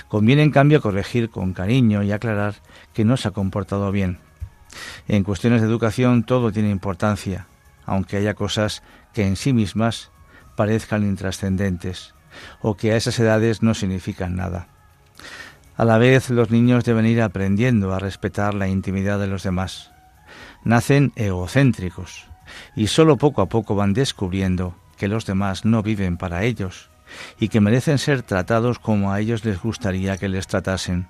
Conviene, 0.07 0.43
en 0.43 0.51
cambio, 0.51 0.81
corregir 0.81 1.29
con 1.29 1.53
cariño 1.53 2.03
y 2.03 2.11
aclarar 2.11 2.55
que 2.93 3.05
no 3.05 3.17
se 3.17 3.27
ha 3.27 3.31
comportado 3.31 3.91
bien. 3.91 4.19
En 5.07 5.23
cuestiones 5.23 5.61
de 5.61 5.67
educación 5.67 6.23
todo 6.23 6.51
tiene 6.51 6.69
importancia, 6.69 7.47
aunque 7.85 8.17
haya 8.17 8.33
cosas 8.33 8.83
que 9.13 9.25
en 9.25 9.35
sí 9.35 9.53
mismas 9.53 10.11
parezcan 10.55 11.03
intrascendentes 11.03 12.13
o 12.61 12.75
que 12.75 12.91
a 12.91 12.97
esas 12.97 13.19
edades 13.19 13.61
no 13.61 13.73
significan 13.73 14.35
nada. 14.35 14.67
A 15.77 15.83
la 15.83 15.97
vez 15.97 16.29
los 16.29 16.51
niños 16.51 16.85
deben 16.85 17.05
ir 17.05 17.21
aprendiendo 17.21 17.93
a 17.93 17.99
respetar 17.99 18.53
la 18.53 18.67
intimidad 18.67 19.19
de 19.19 19.27
los 19.27 19.43
demás. 19.43 19.91
Nacen 20.63 21.11
egocéntricos 21.15 22.27
y 22.75 22.87
solo 22.87 23.17
poco 23.17 23.41
a 23.41 23.47
poco 23.47 23.75
van 23.75 23.93
descubriendo 23.93 24.75
que 24.97 25.07
los 25.07 25.25
demás 25.25 25.65
no 25.65 25.83
viven 25.83 26.17
para 26.17 26.43
ellos, 26.43 26.89
y 27.39 27.49
que 27.49 27.59
merecen 27.59 27.97
ser 27.97 28.23
tratados 28.23 28.79
como 28.79 29.11
a 29.11 29.19
ellos 29.19 29.45
les 29.45 29.61
gustaría 29.61 30.17
que 30.17 30.29
les 30.29 30.47
tratasen. 30.47 31.07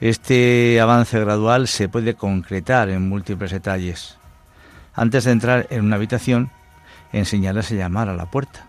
Este 0.00 0.78
avance 0.80 1.18
gradual 1.18 1.68
se 1.68 1.88
puede 1.88 2.14
concretar 2.14 2.90
en 2.90 3.08
múltiples 3.08 3.50
detalles. 3.50 4.18
Antes 4.94 5.24
de 5.24 5.32
entrar 5.32 5.66
en 5.70 5.84
una 5.84 5.96
habitación, 5.96 6.50
enseñarles 7.12 7.72
a 7.72 7.76
llamar 7.76 8.08
a 8.08 8.14
la 8.14 8.30
puerta 8.30 8.66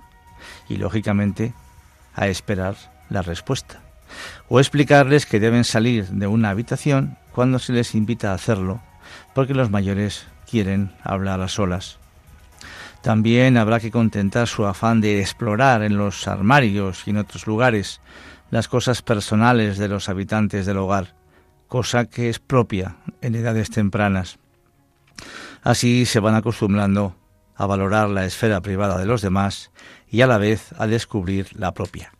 y, 0.69 0.77
lógicamente, 0.77 1.53
a 2.15 2.27
esperar 2.27 2.75
la 3.09 3.21
respuesta. 3.21 3.86
O 4.49 4.59
explicarles 4.59 5.25
que 5.25 5.39
deben 5.39 5.63
salir 5.63 6.07
de 6.07 6.27
una 6.27 6.49
habitación 6.49 7.17
cuando 7.31 7.59
se 7.59 7.73
les 7.73 7.95
invita 7.95 8.31
a 8.31 8.35
hacerlo, 8.35 8.81
porque 9.33 9.53
los 9.53 9.69
mayores 9.69 10.27
quieren 10.49 10.93
hablar 11.03 11.41
a 11.41 11.47
solas. 11.47 11.99
También 13.01 13.57
habrá 13.57 13.79
que 13.79 13.91
contentar 13.91 14.47
su 14.47 14.65
afán 14.65 15.01
de 15.01 15.21
explorar 15.21 15.83
en 15.83 15.97
los 15.97 16.27
armarios 16.27 17.03
y 17.05 17.11
en 17.11 17.17
otros 17.17 17.47
lugares 17.47 18.01
las 18.49 18.67
cosas 18.67 19.01
personales 19.01 19.77
de 19.77 19.87
los 19.87 20.09
habitantes 20.09 20.65
del 20.65 20.77
hogar, 20.77 21.15
cosa 21.67 22.05
que 22.05 22.29
es 22.29 22.39
propia 22.39 22.97
en 23.21 23.35
edades 23.35 23.69
tempranas. 23.69 24.39
Así 25.63 26.05
se 26.05 26.19
van 26.19 26.35
acostumbrando 26.35 27.15
a 27.55 27.65
valorar 27.65 28.09
la 28.09 28.25
esfera 28.25 28.61
privada 28.61 28.97
de 28.97 29.05
los 29.05 29.21
demás 29.21 29.71
y 30.09 30.21
a 30.21 30.27
la 30.27 30.37
vez 30.37 30.73
a 30.77 30.87
descubrir 30.87 31.47
la 31.57 31.73
propia. 31.73 32.16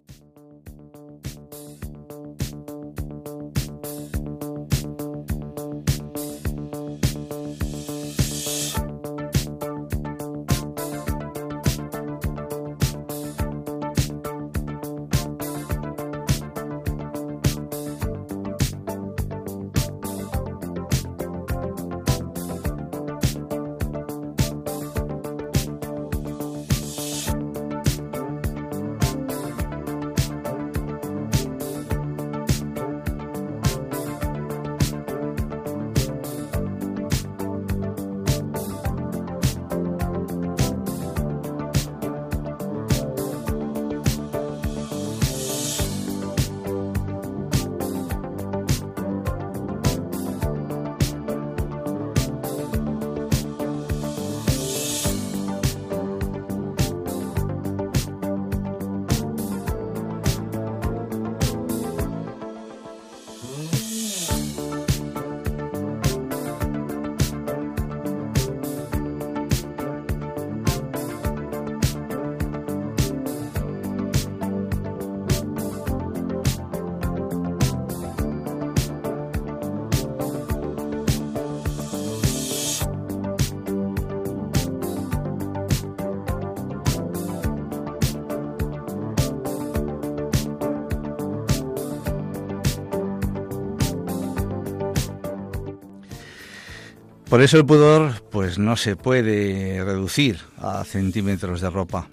Por 97.29 97.41
eso 97.41 97.57
el 97.57 97.65
pudor 97.65 98.23
pues 98.31 98.57
no 98.57 98.77
se 98.77 98.95
puede 98.95 99.83
reducir 99.83 100.39
a 100.57 100.85
centímetros 100.85 101.59
de 101.59 101.69
ropa. 101.69 102.07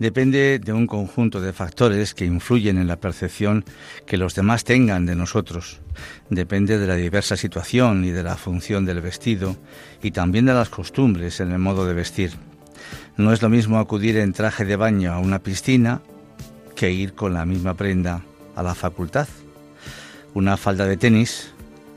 Depende 0.00 0.58
de 0.58 0.72
un 0.72 0.88
conjunto 0.88 1.40
de 1.40 1.52
factores 1.52 2.12
que 2.12 2.24
influyen 2.24 2.76
en 2.76 2.88
la 2.88 2.96
percepción 2.96 3.64
que 4.04 4.16
los 4.16 4.34
demás 4.34 4.64
tengan 4.64 5.06
de 5.06 5.14
nosotros. 5.14 5.80
Depende 6.28 6.78
de 6.78 6.88
la 6.88 6.96
diversa 6.96 7.36
situación 7.36 8.04
y 8.04 8.10
de 8.10 8.24
la 8.24 8.36
función 8.36 8.84
del 8.84 9.00
vestido 9.00 9.56
y 10.02 10.10
también 10.10 10.46
de 10.46 10.54
las 10.54 10.70
costumbres 10.70 11.38
en 11.38 11.52
el 11.52 11.60
modo 11.60 11.86
de 11.86 11.94
vestir. 11.94 12.32
No 13.16 13.32
es 13.32 13.42
lo 13.42 13.48
mismo 13.48 13.78
acudir 13.78 14.16
en 14.16 14.32
traje 14.32 14.64
de 14.64 14.74
baño 14.74 15.12
a 15.12 15.20
una 15.20 15.38
piscina 15.38 16.02
que 16.74 16.90
ir 16.90 17.14
con 17.14 17.32
la 17.32 17.46
misma 17.46 17.74
prenda 17.74 18.22
a 18.56 18.62
la 18.64 18.74
facultad. 18.74 19.28
Una 20.34 20.56
falda 20.56 20.86
de 20.86 20.96
tenis, 20.96 21.51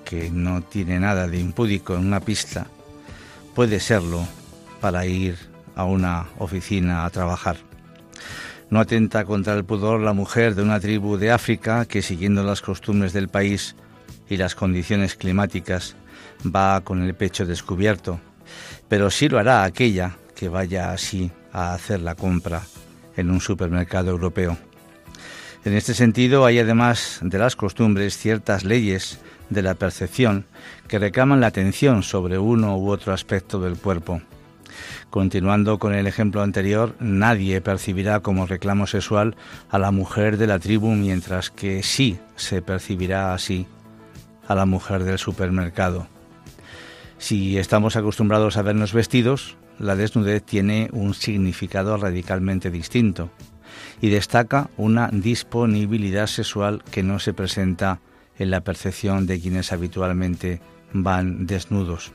que 0.05 0.29
no 0.29 0.61
tiene 0.61 0.99
nada 0.99 1.27
de 1.27 1.39
impúdico 1.39 1.95
en 1.95 2.05
una 2.05 2.21
pista, 2.21 2.67
puede 3.53 3.79
serlo 3.79 4.25
para 4.79 5.05
ir 5.05 5.35
a 5.75 5.83
una 5.83 6.27
oficina 6.37 7.05
a 7.05 7.09
trabajar. 7.09 7.57
No 8.69 8.79
atenta 8.79 9.25
contra 9.25 9.53
el 9.53 9.65
pudor 9.65 9.99
la 9.99 10.13
mujer 10.13 10.55
de 10.55 10.63
una 10.63 10.79
tribu 10.79 11.17
de 11.17 11.31
África 11.31 11.85
que, 11.85 12.01
siguiendo 12.01 12.43
las 12.43 12.61
costumbres 12.61 13.13
del 13.13 13.27
país 13.27 13.75
y 14.29 14.37
las 14.37 14.55
condiciones 14.55 15.15
climáticas, 15.15 15.95
va 16.43 16.81
con 16.81 17.03
el 17.03 17.13
pecho 17.13 17.45
descubierto, 17.45 18.19
pero 18.87 19.09
sí 19.11 19.29
lo 19.29 19.39
hará 19.39 19.63
aquella 19.63 20.17
que 20.35 20.49
vaya 20.49 20.91
así 20.91 21.31
a 21.51 21.73
hacer 21.73 22.01
la 22.01 22.15
compra 22.15 22.63
en 23.15 23.29
un 23.29 23.39
supermercado 23.39 24.11
europeo. 24.11 24.57
En 25.63 25.73
este 25.73 25.93
sentido, 25.93 26.45
hay 26.45 26.59
además 26.59 27.19
de 27.21 27.39
las 27.39 27.55
costumbres 27.55 28.17
ciertas 28.17 28.63
leyes 28.63 29.19
de 29.49 29.61
la 29.61 29.75
percepción 29.75 30.45
que 30.87 30.99
reclaman 30.99 31.41
la 31.41 31.47
atención 31.47 32.03
sobre 32.03 32.37
uno 32.37 32.77
u 32.77 32.89
otro 32.89 33.13
aspecto 33.13 33.59
del 33.59 33.77
cuerpo. 33.77 34.21
Continuando 35.09 35.79
con 35.79 35.93
el 35.93 36.07
ejemplo 36.07 36.41
anterior, 36.41 36.95
nadie 36.99 37.61
percibirá 37.61 38.19
como 38.19 38.45
reclamo 38.45 38.87
sexual 38.87 39.35
a 39.69 39.79
la 39.79 39.91
mujer 39.91 40.37
de 40.37 40.47
la 40.47 40.59
tribu, 40.59 40.91
mientras 40.91 41.49
que 41.49 41.83
sí 41.83 42.19
se 42.35 42.61
percibirá 42.61 43.33
así 43.33 43.67
a 44.47 44.55
la 44.55 44.65
mujer 44.65 45.03
del 45.03 45.17
supermercado. 45.17 46.07
Si 47.17 47.57
estamos 47.57 47.95
acostumbrados 47.95 48.57
a 48.57 48.61
vernos 48.61 48.93
vestidos, 48.93 49.57
la 49.79 49.95
desnudez 49.95 50.43
tiene 50.43 50.89
un 50.91 51.13
significado 51.13 51.97
radicalmente 51.97 52.69
distinto 52.69 53.29
y 54.01 54.09
destaca 54.09 54.69
una 54.77 55.09
disponibilidad 55.11 56.27
sexual 56.27 56.83
que 56.91 57.03
no 57.03 57.19
se 57.19 57.33
presenta 57.33 57.99
en 58.37 58.51
la 58.51 58.61
percepción 58.61 59.25
de 59.25 59.39
quienes 59.39 59.71
habitualmente 59.71 60.61
van 60.93 61.45
desnudos. 61.45 62.11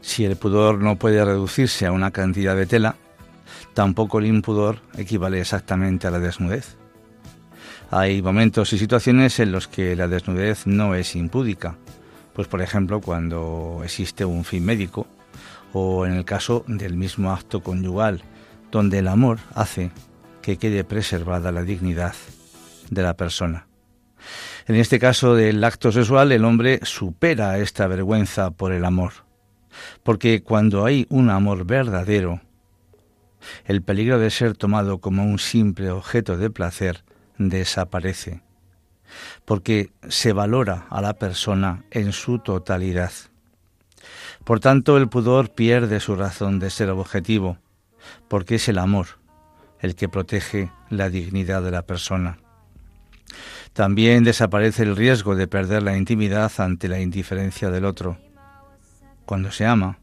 Si 0.00 0.24
el 0.24 0.36
pudor 0.36 0.78
no 0.78 0.96
puede 0.96 1.24
reducirse 1.24 1.86
a 1.86 1.92
una 1.92 2.10
cantidad 2.10 2.56
de 2.56 2.66
tela, 2.66 2.96
tampoco 3.74 4.18
el 4.18 4.26
impudor 4.26 4.80
equivale 4.96 5.40
exactamente 5.40 6.06
a 6.06 6.10
la 6.10 6.20
desnudez. 6.20 6.76
Hay 7.90 8.22
momentos 8.22 8.72
y 8.72 8.78
situaciones 8.78 9.38
en 9.38 9.52
los 9.52 9.68
que 9.68 9.94
la 9.96 10.08
desnudez 10.08 10.66
no 10.66 10.94
es 10.94 11.14
impúdica, 11.14 11.76
pues 12.34 12.48
por 12.48 12.62
ejemplo 12.62 13.00
cuando 13.00 13.80
existe 13.84 14.24
un 14.24 14.44
fin 14.44 14.64
médico 14.64 15.06
o 15.72 16.06
en 16.06 16.12
el 16.12 16.24
caso 16.24 16.64
del 16.66 16.96
mismo 16.96 17.32
acto 17.32 17.62
conyugal, 17.62 18.22
donde 18.70 18.98
el 18.98 19.08
amor 19.08 19.38
hace 19.54 19.90
que 20.42 20.56
quede 20.56 20.84
preservada 20.84 21.52
la 21.52 21.62
dignidad 21.62 22.14
de 22.90 23.02
la 23.02 23.14
persona. 23.14 23.66
En 24.66 24.74
este 24.74 24.98
caso 24.98 25.36
del 25.36 25.62
acto 25.62 25.92
sexual, 25.92 26.32
el 26.32 26.44
hombre 26.44 26.80
supera 26.82 27.58
esta 27.58 27.86
vergüenza 27.86 28.50
por 28.50 28.72
el 28.72 28.84
amor, 28.84 29.12
porque 30.02 30.42
cuando 30.42 30.84
hay 30.84 31.06
un 31.08 31.30
amor 31.30 31.64
verdadero, 31.64 32.40
el 33.64 33.82
peligro 33.82 34.18
de 34.18 34.30
ser 34.30 34.56
tomado 34.56 34.98
como 34.98 35.24
un 35.24 35.38
simple 35.38 35.90
objeto 35.90 36.36
de 36.36 36.50
placer 36.50 37.04
desaparece, 37.38 38.42
porque 39.44 39.92
se 40.08 40.32
valora 40.32 40.86
a 40.90 41.00
la 41.00 41.14
persona 41.14 41.84
en 41.92 42.12
su 42.12 42.40
totalidad. 42.40 43.12
Por 44.44 44.58
tanto, 44.58 44.96
el 44.96 45.08
pudor 45.08 45.50
pierde 45.50 46.00
su 46.00 46.16
razón 46.16 46.58
de 46.58 46.70
ser 46.70 46.90
objetivo, 46.90 47.58
porque 48.26 48.56
es 48.56 48.68
el 48.68 48.78
amor 48.78 49.06
el 49.78 49.94
que 49.94 50.08
protege 50.08 50.72
la 50.90 51.08
dignidad 51.10 51.62
de 51.62 51.70
la 51.70 51.82
persona. 51.82 52.38
También 53.76 54.24
desaparece 54.24 54.84
el 54.84 54.96
riesgo 54.96 55.36
de 55.36 55.48
perder 55.48 55.82
la 55.82 55.98
intimidad 55.98 56.50
ante 56.56 56.88
la 56.88 56.98
indiferencia 56.98 57.68
del 57.68 57.84
otro. 57.84 58.16
Cuando 59.26 59.52
se 59.52 59.66
ama, 59.66 59.98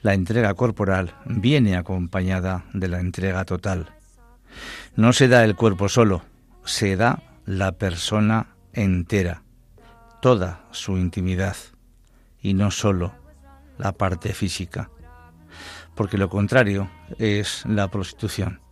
la 0.00 0.14
entrega 0.14 0.54
corporal 0.54 1.14
viene 1.26 1.76
acompañada 1.76 2.64
de 2.72 2.88
la 2.88 3.00
entrega 3.00 3.44
total. 3.44 3.92
No 4.96 5.12
se 5.12 5.28
da 5.28 5.44
el 5.44 5.54
cuerpo 5.54 5.90
solo, 5.90 6.22
se 6.64 6.96
da 6.96 7.22
la 7.44 7.72
persona 7.72 8.54
entera, 8.72 9.42
toda 10.22 10.64
su 10.70 10.96
intimidad, 10.96 11.56
y 12.40 12.54
no 12.54 12.70
solo 12.70 13.12
la 13.76 13.92
parte 13.92 14.32
física, 14.32 14.88
porque 15.94 16.16
lo 16.16 16.30
contrario 16.30 16.90
es 17.18 17.64
la 17.66 17.88
prostitución. 17.88 18.63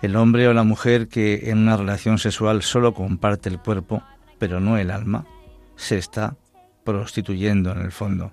El 0.00 0.14
hombre 0.14 0.46
o 0.46 0.54
la 0.54 0.62
mujer 0.62 1.08
que 1.08 1.50
en 1.50 1.58
una 1.58 1.76
relación 1.76 2.18
sexual 2.18 2.62
solo 2.62 2.94
comparte 2.94 3.48
el 3.48 3.58
cuerpo, 3.58 4.02
pero 4.38 4.60
no 4.60 4.78
el 4.78 4.92
alma, 4.92 5.26
se 5.74 5.98
está 5.98 6.36
prostituyendo 6.84 7.72
en 7.72 7.80
el 7.80 7.90
fondo. 7.90 8.32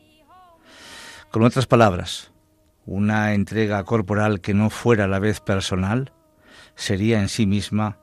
Con 1.31 1.43
otras 1.43 1.65
palabras, 1.65 2.31
una 2.85 3.33
entrega 3.33 3.83
corporal 3.83 4.41
que 4.41 4.53
no 4.53 4.69
fuera 4.69 5.05
a 5.05 5.07
la 5.07 5.19
vez 5.19 5.39
personal 5.39 6.13
sería 6.75 7.19
en 7.19 7.29
sí 7.29 7.47
misma 7.47 7.97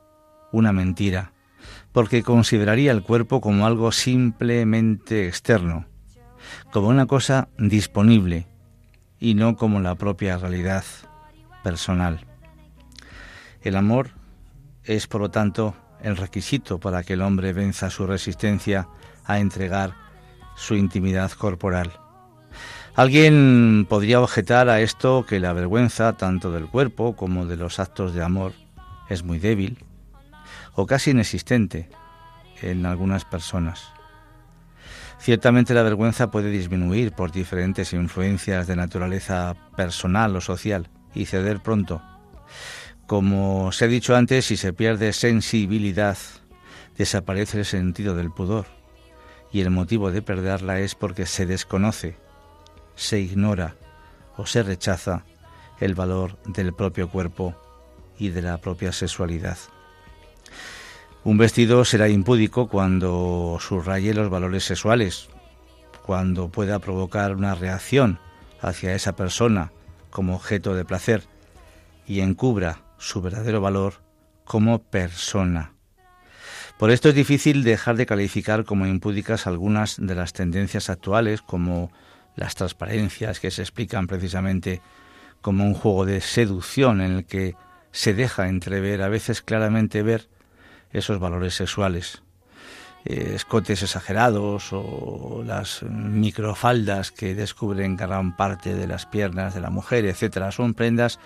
una 0.51 0.73
mentira, 0.73 1.31
porque 1.93 2.21
consideraría 2.21 2.91
el 2.91 3.01
cuerpo 3.01 3.39
como 3.39 3.65
algo 3.65 3.91
simplemente 3.91 5.25
externo, 5.27 5.85
como 6.71 6.89
una 6.89 7.05
cosa 7.05 7.47
disponible 7.57 8.45
y 9.19 9.35
no 9.35 9.55
como 9.55 9.79
la 9.79 9.95
propia 9.95 10.37
realidad 10.37 10.83
personal. 11.63 12.32
El 13.63 13.77
amor 13.77 14.11
es, 14.83 15.07
por 15.07 15.21
lo 15.21 15.31
tanto, 15.31 15.73
el 16.01 16.17
requisito 16.17 16.79
para 16.79 17.03
que 17.03 17.13
el 17.13 17.21
hombre 17.21 17.53
venza 17.53 17.89
su 17.89 18.05
resistencia 18.05 18.89
a 19.25 19.39
entregar 19.39 19.95
su 20.55 20.75
intimidad 20.75 21.31
corporal. 21.31 21.93
Alguien 22.95 23.87
podría 23.89 24.21
objetar 24.21 24.69
a 24.69 24.81
esto 24.81 25.25
que 25.27 25.39
la 25.39 25.53
vergüenza, 25.53 26.13
tanto 26.13 26.51
del 26.51 26.67
cuerpo 26.67 27.15
como 27.15 27.45
de 27.47 27.57
los 27.57 27.79
actos 27.79 28.13
de 28.13 28.21
amor, 28.21 28.53
es 29.09 29.23
muy 29.23 29.39
débil 29.39 29.83
o 30.75 30.85
casi 30.85 31.11
inexistente 31.11 31.89
en 32.61 32.85
algunas 32.85 33.25
personas. 33.25 33.93
Ciertamente 35.19 35.73
la 35.73 35.83
vergüenza 35.83 36.29
puede 36.29 36.49
disminuir 36.49 37.13
por 37.13 37.31
diferentes 37.31 37.93
influencias 37.93 38.67
de 38.67 38.75
naturaleza 38.75 39.55
personal 39.75 40.35
o 40.35 40.41
social 40.41 40.89
y 41.15 41.25
ceder 41.25 41.61
pronto. 41.61 42.01
Como 43.07 43.71
se 43.73 43.85
ha 43.85 43.87
dicho 43.89 44.15
antes, 44.15 44.45
si 44.45 44.55
se 44.55 44.71
pierde 44.71 45.11
sensibilidad, 45.11 46.17
desaparece 46.97 47.59
el 47.59 47.65
sentido 47.65 48.15
del 48.15 48.31
pudor, 48.31 48.65
y 49.51 49.61
el 49.61 49.71
motivo 49.71 50.09
de 50.09 50.21
perderla 50.21 50.79
es 50.79 50.95
porque 50.95 51.25
se 51.25 51.45
desconoce, 51.45 52.15
se 52.95 53.19
ignora 53.19 53.75
o 54.37 54.45
se 54.45 54.63
rechaza 54.63 55.25
el 55.79 55.95
valor 55.95 56.37
del 56.45 56.73
propio 56.73 57.09
cuerpo 57.09 57.55
y 58.17 58.29
de 58.29 58.41
la 58.41 58.57
propia 58.59 58.93
sexualidad. 58.93 59.57
Un 61.25 61.37
vestido 61.37 61.83
será 61.83 62.07
impúdico 62.07 62.67
cuando 62.67 63.57
subraye 63.59 64.13
los 64.13 64.29
valores 64.29 64.63
sexuales, 64.63 65.29
cuando 66.05 66.49
pueda 66.49 66.79
provocar 66.79 67.35
una 67.35 67.53
reacción 67.53 68.19
hacia 68.61 68.95
esa 68.95 69.13
persona 69.15 69.71
como 70.09 70.35
objeto 70.35 70.73
de 70.73 70.85
placer 70.85 71.23
y 72.07 72.21
encubra 72.21 72.82
su 73.03 73.21
verdadero 73.21 73.61
valor 73.61 73.95
como 74.45 74.81
persona. 74.81 75.73
Por 76.77 76.89
esto 76.89 77.09
es 77.09 77.15
difícil 77.15 77.63
dejar 77.63 77.97
de 77.97 78.05
calificar 78.05 78.63
como 78.65 78.87
impúdicas 78.87 79.45
algunas 79.45 79.97
de 79.99 80.15
las 80.15 80.33
tendencias 80.33 80.89
actuales, 80.89 81.41
como 81.41 81.91
las 82.35 82.55
transparencias 82.55 83.39
que 83.39 83.51
se 83.51 83.61
explican 83.61 84.07
precisamente 84.07 84.81
como 85.41 85.65
un 85.65 85.73
juego 85.73 86.05
de 86.05 86.21
seducción 86.21 87.01
en 87.01 87.11
el 87.11 87.25
que 87.25 87.55
se 87.91 88.13
deja 88.13 88.47
entrever, 88.47 89.01
a 89.01 89.09
veces 89.09 89.41
claramente 89.41 90.01
ver, 90.01 90.29
esos 90.91 91.19
valores 91.19 91.53
sexuales. 91.53 92.23
Eh, 93.05 93.33
escotes 93.35 93.83
exagerados 93.83 94.69
o 94.71 95.43
las 95.45 95.83
microfaldas 95.83 97.11
que 97.11 97.35
descubren 97.35 97.97
gran 97.97 98.37
parte 98.37 98.75
de 98.75 98.87
las 98.87 99.05
piernas 99.05 99.53
de 99.53 99.59
la 99.59 99.69
mujer, 99.69 100.05
etcétera, 100.05 100.53
son 100.53 100.73
prendas 100.73 101.19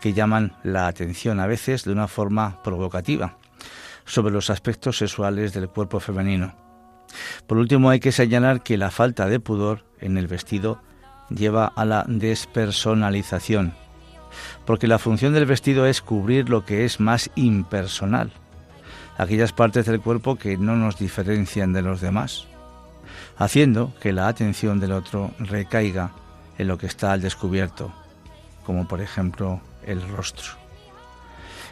que 0.00 0.12
llaman 0.12 0.56
la 0.64 0.88
atención 0.88 1.38
a 1.38 1.46
veces 1.46 1.84
de 1.84 1.92
una 1.92 2.08
forma 2.08 2.60
provocativa 2.64 3.36
sobre 4.04 4.32
los 4.32 4.50
aspectos 4.50 4.98
sexuales 4.98 5.52
del 5.52 5.68
cuerpo 5.68 6.00
femenino. 6.00 6.52
Por 7.46 7.58
último, 7.58 7.90
hay 7.90 8.00
que 8.00 8.10
señalar 8.10 8.64
que 8.64 8.76
la 8.76 8.90
falta 8.90 9.26
de 9.28 9.38
pudor 9.38 9.84
en 10.00 10.18
el 10.18 10.26
vestido 10.26 10.82
lleva 11.28 11.66
a 11.66 11.84
la 11.84 12.04
despersonalización, 12.08 13.72
porque 14.66 14.88
la 14.88 14.98
función 14.98 15.32
del 15.32 15.46
vestido 15.46 15.86
es 15.86 16.02
cubrir 16.02 16.48
lo 16.48 16.64
que 16.64 16.84
es 16.84 16.98
más 16.98 17.30
impersonal, 17.36 18.32
aquellas 19.20 19.52
partes 19.52 19.84
del 19.84 20.00
cuerpo 20.00 20.36
que 20.36 20.56
no 20.56 20.76
nos 20.76 20.98
diferencian 20.98 21.74
de 21.74 21.82
los 21.82 22.00
demás, 22.00 22.46
haciendo 23.36 23.92
que 24.00 24.14
la 24.14 24.28
atención 24.28 24.80
del 24.80 24.92
otro 24.92 25.32
recaiga 25.38 26.12
en 26.56 26.68
lo 26.68 26.78
que 26.78 26.86
está 26.86 27.12
al 27.12 27.20
descubierto, 27.20 27.92
como 28.64 28.88
por 28.88 29.02
ejemplo 29.02 29.60
el 29.84 30.00
rostro. 30.08 30.52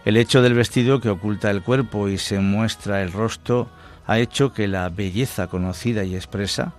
El 0.04 0.18
hecho 0.18 0.42
del 0.42 0.52
vestido 0.52 1.00
que 1.00 1.08
oculta 1.08 1.50
el 1.50 1.62
cuerpo 1.62 2.10
y 2.10 2.18
se 2.18 2.38
muestra 2.38 3.02
el 3.02 3.12
rostro 3.12 3.68
ha 4.06 4.18
hecho 4.18 4.52
que 4.52 4.68
la 4.68 4.90
belleza 4.90 5.46
conocida 5.46 6.04
y 6.04 6.16
expresa 6.16 6.74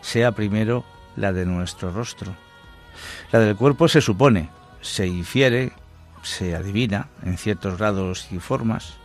sea 0.00 0.32
primero 0.32 0.84
la 1.14 1.32
de 1.32 1.46
nuestro 1.46 1.92
rostro. 1.92 2.34
La 3.30 3.38
del 3.38 3.54
cuerpo 3.54 3.86
se 3.86 4.00
supone, 4.00 4.48
se 4.80 5.06
infiere, 5.06 5.70
se 6.24 6.56
adivina 6.56 7.06
en 7.24 7.38
ciertos 7.38 7.78
grados 7.78 8.26
y 8.32 8.40
formas. 8.40 9.01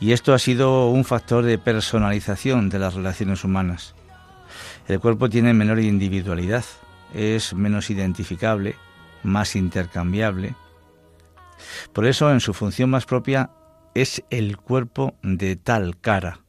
Y 0.00 0.12
esto 0.12 0.34
ha 0.34 0.38
sido 0.38 0.88
un 0.88 1.04
factor 1.04 1.44
de 1.44 1.58
personalización 1.58 2.68
de 2.68 2.78
las 2.78 2.94
relaciones 2.94 3.44
humanas. 3.44 3.94
El 4.86 5.00
cuerpo 5.00 5.30
tiene 5.30 5.54
menor 5.54 5.80
individualidad, 5.80 6.64
es 7.14 7.54
menos 7.54 7.90
identificable, 7.90 8.76
más 9.22 9.56
intercambiable. 9.56 10.54
Por 11.92 12.06
eso, 12.06 12.30
en 12.30 12.40
su 12.40 12.52
función 12.52 12.90
más 12.90 13.06
propia, 13.06 13.50
es 13.94 14.22
el 14.30 14.56
cuerpo 14.58 15.14
de 15.22 15.56
tal 15.56 15.98
cara. 16.00 16.40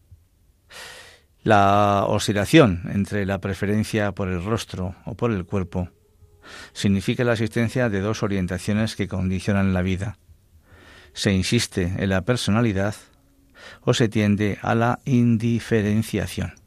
La 1.44 2.06
oscilación 2.08 2.90
entre 2.92 3.26
la 3.26 3.40
preferencia 3.40 4.12
por 4.14 4.30
el 4.30 4.44
rostro 4.44 4.96
o 5.06 5.14
por 5.14 5.32
el 5.32 5.46
cuerpo 5.46 5.90
significa 6.74 7.24
la 7.24 7.34
existencia 7.34 7.90
de 7.90 8.02
dos 8.02 8.24
orientaciones 8.24 8.96
que 8.96 9.08
condicionan 9.08 9.74
la 9.74 9.84
vida. 9.84 10.18
Se 11.14 11.32
insiste 11.32 11.94
en 11.98 12.10
la 12.10 12.22
personalidad 12.24 12.96
o 13.86 13.94
se 13.94 14.10
tiende 14.10 14.58
a 14.62 14.76
la 14.76 15.00
indiferenciación. 15.06 16.65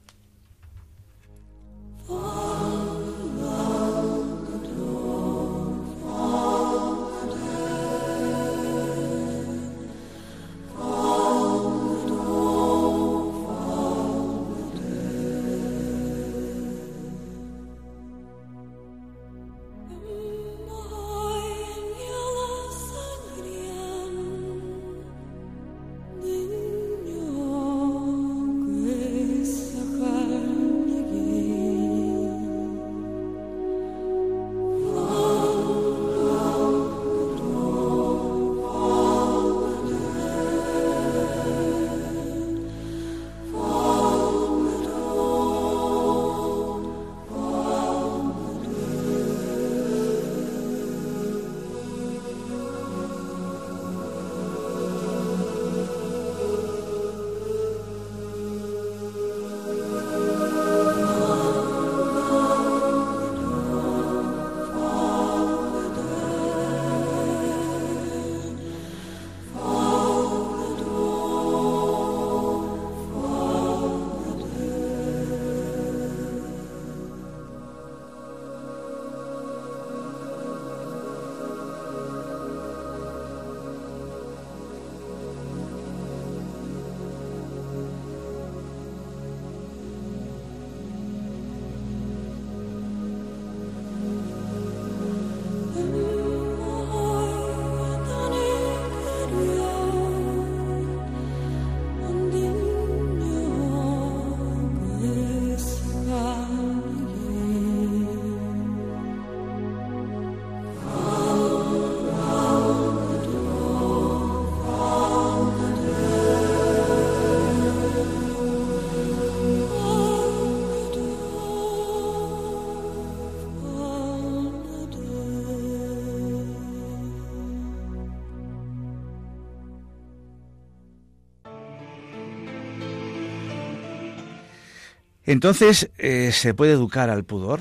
Entonces, 135.28 135.90
eh, 135.98 136.30
¿se 136.32 136.54
puede 136.54 136.72
educar 136.72 137.10
al 137.10 137.22
pudor? 137.22 137.60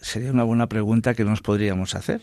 Sería 0.00 0.32
una 0.32 0.42
buena 0.42 0.66
pregunta 0.66 1.14
que 1.14 1.24
nos 1.24 1.42
podríamos 1.42 1.94
hacer. 1.94 2.20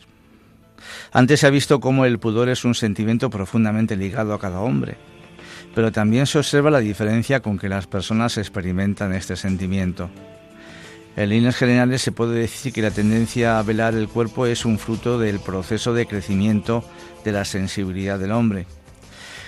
Antes 1.13 1.39
se 1.39 1.47
ha 1.47 1.49
visto 1.49 1.79
cómo 1.79 2.03
el 2.03 2.19
pudor 2.19 2.49
es 2.49 2.65
un 2.65 2.75
sentimiento 2.75 3.29
profundamente 3.29 3.95
ligado 3.95 4.33
a 4.33 4.39
cada 4.39 4.59
hombre, 4.59 4.97
pero 5.73 5.93
también 5.93 6.27
se 6.27 6.39
observa 6.39 6.69
la 6.69 6.79
diferencia 6.79 7.39
con 7.39 7.57
que 7.57 7.69
las 7.69 7.87
personas 7.87 8.37
experimentan 8.37 9.13
este 9.13 9.37
sentimiento. 9.37 10.09
En 11.15 11.29
líneas 11.29 11.55
generales 11.55 12.01
se 12.01 12.11
puede 12.11 12.37
decir 12.37 12.73
que 12.73 12.81
la 12.81 12.91
tendencia 12.91 13.59
a 13.59 13.63
velar 13.63 13.93
el 13.93 14.09
cuerpo 14.09 14.45
es 14.45 14.65
un 14.65 14.77
fruto 14.77 15.17
del 15.17 15.39
proceso 15.39 15.93
de 15.93 16.05
crecimiento 16.05 16.83
de 17.23 17.31
la 17.31 17.45
sensibilidad 17.45 18.19
del 18.19 18.33
hombre. 18.33 18.65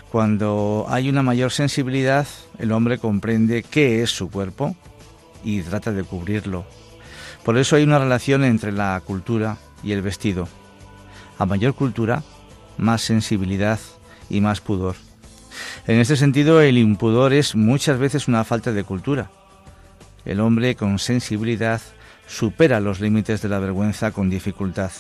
Cuando 0.10 0.86
hay 0.88 1.10
una 1.10 1.22
mayor 1.22 1.52
sensibilidad, 1.52 2.28
el 2.60 2.72
hombre 2.72 2.98
comprende 2.98 3.62
qué 3.62 4.04
es 4.04 4.12
su 4.12 4.32
cuerpo, 4.32 4.78
y 5.44 5.62
trata 5.62 5.92
de 5.92 6.04
cubrirlo. 6.04 6.66
Por 7.44 7.58
eso 7.58 7.76
hay 7.76 7.84
una 7.84 8.00
relación 8.00 8.44
entre 8.44 8.72
la 8.72 9.02
cultura 9.06 9.58
y 9.84 9.92
el 9.92 10.02
vestido. 10.02 10.48
A 11.38 11.46
mayor 11.46 11.74
cultura, 11.74 12.24
más 12.78 13.02
sensibilidad 13.02 13.80
y 14.30 14.42
más 14.42 14.62
pudor. 14.62 14.96
En 15.88 16.00
este 16.00 16.16
sentido, 16.16 16.62
el 16.62 16.78
impudor 16.78 17.34
es 17.34 17.56
muchas 17.56 18.00
veces 18.00 18.28
una 18.28 18.44
falta 18.44 18.72
de 18.72 18.84
cultura. 18.84 19.30
El 20.26 20.40
hombre 20.40 20.76
con 20.76 21.00
sensibilidad 21.00 21.82
supera 22.28 22.80
los 22.80 23.02
límites 23.02 23.42
de 23.42 23.50
la 23.50 23.60
vergüenza 23.60 24.12
con 24.12 24.30
dificultad. 24.30 24.92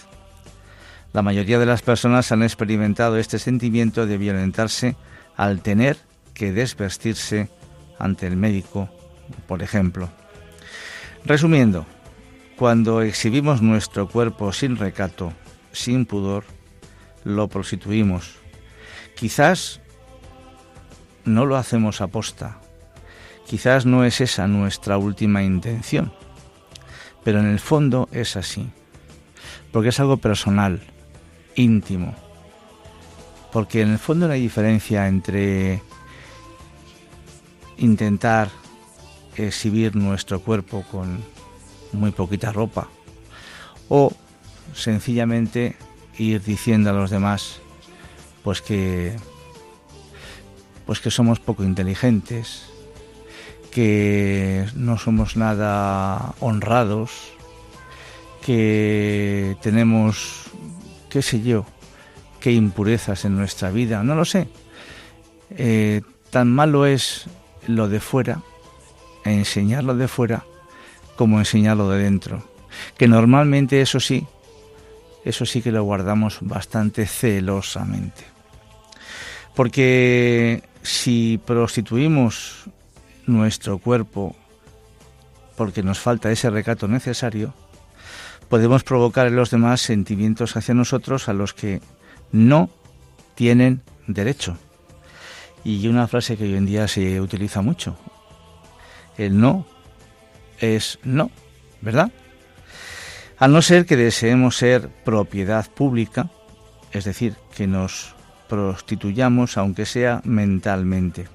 La 1.13 1.21
mayoría 1.21 1.59
de 1.59 1.65
las 1.65 1.81
personas 1.81 2.31
han 2.31 2.43
experimentado 2.43 3.17
este 3.17 3.39
sentimiento 3.39 4.05
de 4.05 4.17
violentarse 4.17 4.95
al 5.37 5.61
tener 5.61 5.97
que 6.33 6.51
desvestirse 6.51 7.49
ante 7.99 8.27
el 8.27 8.35
médico, 8.35 8.89
por 9.47 9.63
ejemplo. 9.63 10.09
Resumiendo, 11.25 11.85
cuando 12.57 13.01
exhibimos 13.01 13.61
nuestro 13.61 14.09
cuerpo 14.09 14.51
sin 14.51 14.75
recato, 14.75 15.31
sin 15.71 16.05
pudor, 16.05 16.43
lo 17.23 17.47
prostituimos. 17.47 18.35
Quizás 19.15 19.79
no 21.23 21.45
lo 21.45 21.55
hacemos 21.55 22.01
a 22.01 22.07
posta, 22.07 22.59
quizás 23.47 23.85
no 23.85 24.03
es 24.03 24.19
esa 24.19 24.47
nuestra 24.47 24.97
última 24.97 25.43
intención, 25.43 26.11
pero 27.23 27.39
en 27.39 27.45
el 27.45 27.59
fondo 27.59 28.09
es 28.11 28.35
así, 28.35 28.69
porque 29.71 29.89
es 29.89 29.99
algo 30.01 30.17
personal, 30.17 30.81
íntimo, 31.55 32.13
porque 33.53 33.81
en 33.81 33.91
el 33.91 33.99
fondo 33.99 34.27
no 34.27 34.33
hay 34.33 34.41
diferencia 34.41 35.07
entre 35.07 35.81
intentar 37.77 38.49
exhibir 39.35 39.95
nuestro 39.95 40.41
cuerpo 40.41 40.83
con 40.91 41.23
muy 41.91 42.11
poquita 42.11 42.51
ropa 42.51 42.87
o 43.89 44.11
sencillamente 44.73 45.75
ir 46.17 46.41
diciendo 46.43 46.89
a 46.89 46.93
los 46.93 47.09
demás 47.09 47.61
pues 48.43 48.61
que 48.61 49.15
pues 50.85 50.99
que 50.99 51.11
somos 51.11 51.39
poco 51.39 51.63
inteligentes, 51.63 52.65
que 53.71 54.65
no 54.75 54.97
somos 54.97 55.37
nada 55.37 56.35
honrados, 56.41 57.31
que 58.45 59.55
tenemos 59.61 60.51
qué 61.09 61.21
sé 61.21 61.41
yo, 61.41 61.65
qué 62.39 62.51
impurezas 62.51 63.23
en 63.23 63.37
nuestra 63.37 63.71
vida, 63.71 64.03
no 64.03 64.15
lo 64.15 64.25
sé. 64.25 64.47
Eh, 65.51 66.01
tan 66.31 66.51
malo 66.51 66.85
es 66.85 67.25
lo 67.67 67.87
de 67.87 67.99
fuera, 67.99 68.41
enseñarlo 69.25 69.95
de 69.95 70.07
fuera, 70.07 70.45
como 71.15 71.39
enseñarlo 71.39 71.89
de 71.89 72.03
dentro. 72.03 72.43
Que 72.97 73.07
normalmente 73.07 73.81
eso 73.81 73.99
sí, 73.99 74.25
eso 75.25 75.45
sí 75.45 75.61
que 75.61 75.71
lo 75.71 75.83
guardamos 75.83 76.39
bastante 76.41 77.05
celosamente. 77.05 78.23
Porque 79.55 80.63
si 80.81 81.39
prostituimos 81.45 82.65
nuestro 83.25 83.77
cuerpo 83.77 84.35
porque 85.55 85.83
nos 85.83 85.99
falta 85.99 86.31
ese 86.31 86.49
recato 86.49 86.87
necesario, 86.87 87.53
podemos 88.49 88.83
provocar 88.83 89.27
en 89.27 89.35
los 89.35 89.51
demás 89.51 89.81
sentimientos 89.81 90.55
hacia 90.55 90.73
nosotros 90.73 91.29
a 91.29 91.33
los 91.33 91.53
que 91.53 91.81
no 92.31 92.69
tienen 93.35 93.81
derecho. 94.07 94.57
Y 95.63 95.87
una 95.87 96.07
frase 96.07 96.35
que 96.35 96.43
hoy 96.43 96.55
en 96.55 96.65
día 96.65 96.87
se 96.87 97.21
utiliza 97.21 97.61
mucho. 97.61 97.95
El 99.17 99.39
no 99.39 99.65
es 100.59 100.99
no, 101.03 101.31
¿verdad? 101.81 102.11
A 103.37 103.47
no 103.47 103.61
ser 103.61 103.85
que 103.85 103.97
deseemos 103.97 104.57
ser 104.57 104.87
propiedad 104.87 105.69
pública, 105.69 106.29
es 106.91 107.03
decir, 107.03 107.35
que 107.55 107.67
nos 107.67 108.15
prostituyamos 108.47 109.57
aunque 109.57 109.85
sea 109.85 110.21
mentalmente. 110.23 111.27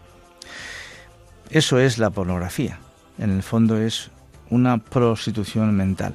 Eso 1.50 1.78
es 1.78 1.98
la 1.98 2.10
pornografía. 2.10 2.78
En 3.18 3.30
el 3.30 3.42
fondo 3.42 3.76
es 3.78 4.10
una 4.50 4.78
prostitución 4.78 5.76
mental. 5.76 6.14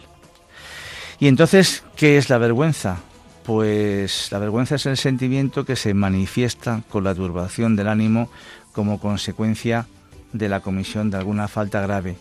Y 1.20 1.28
entonces, 1.28 1.84
¿qué 1.96 2.18
es 2.18 2.30
la 2.30 2.38
vergüenza? 2.38 2.98
Pues 3.44 4.32
la 4.32 4.40
vergüenza 4.40 4.76
es 4.76 4.86
el 4.86 4.98
sentimiento 4.98 5.66
que 5.66 5.76
se 5.76 5.94
manifiesta 5.94 6.82
con 6.90 7.04
la 7.04 7.14
turbación 7.14 7.76
del 7.76 7.90
ánimo 7.90 8.30
como 8.72 9.00
consecuencia 9.00 9.82
de 9.82 10.03
la 10.34 10.60
comisión 10.60 11.10
de 11.10 11.18
alguna 11.18 11.48
falta 11.48 11.82
grave, 11.82 12.18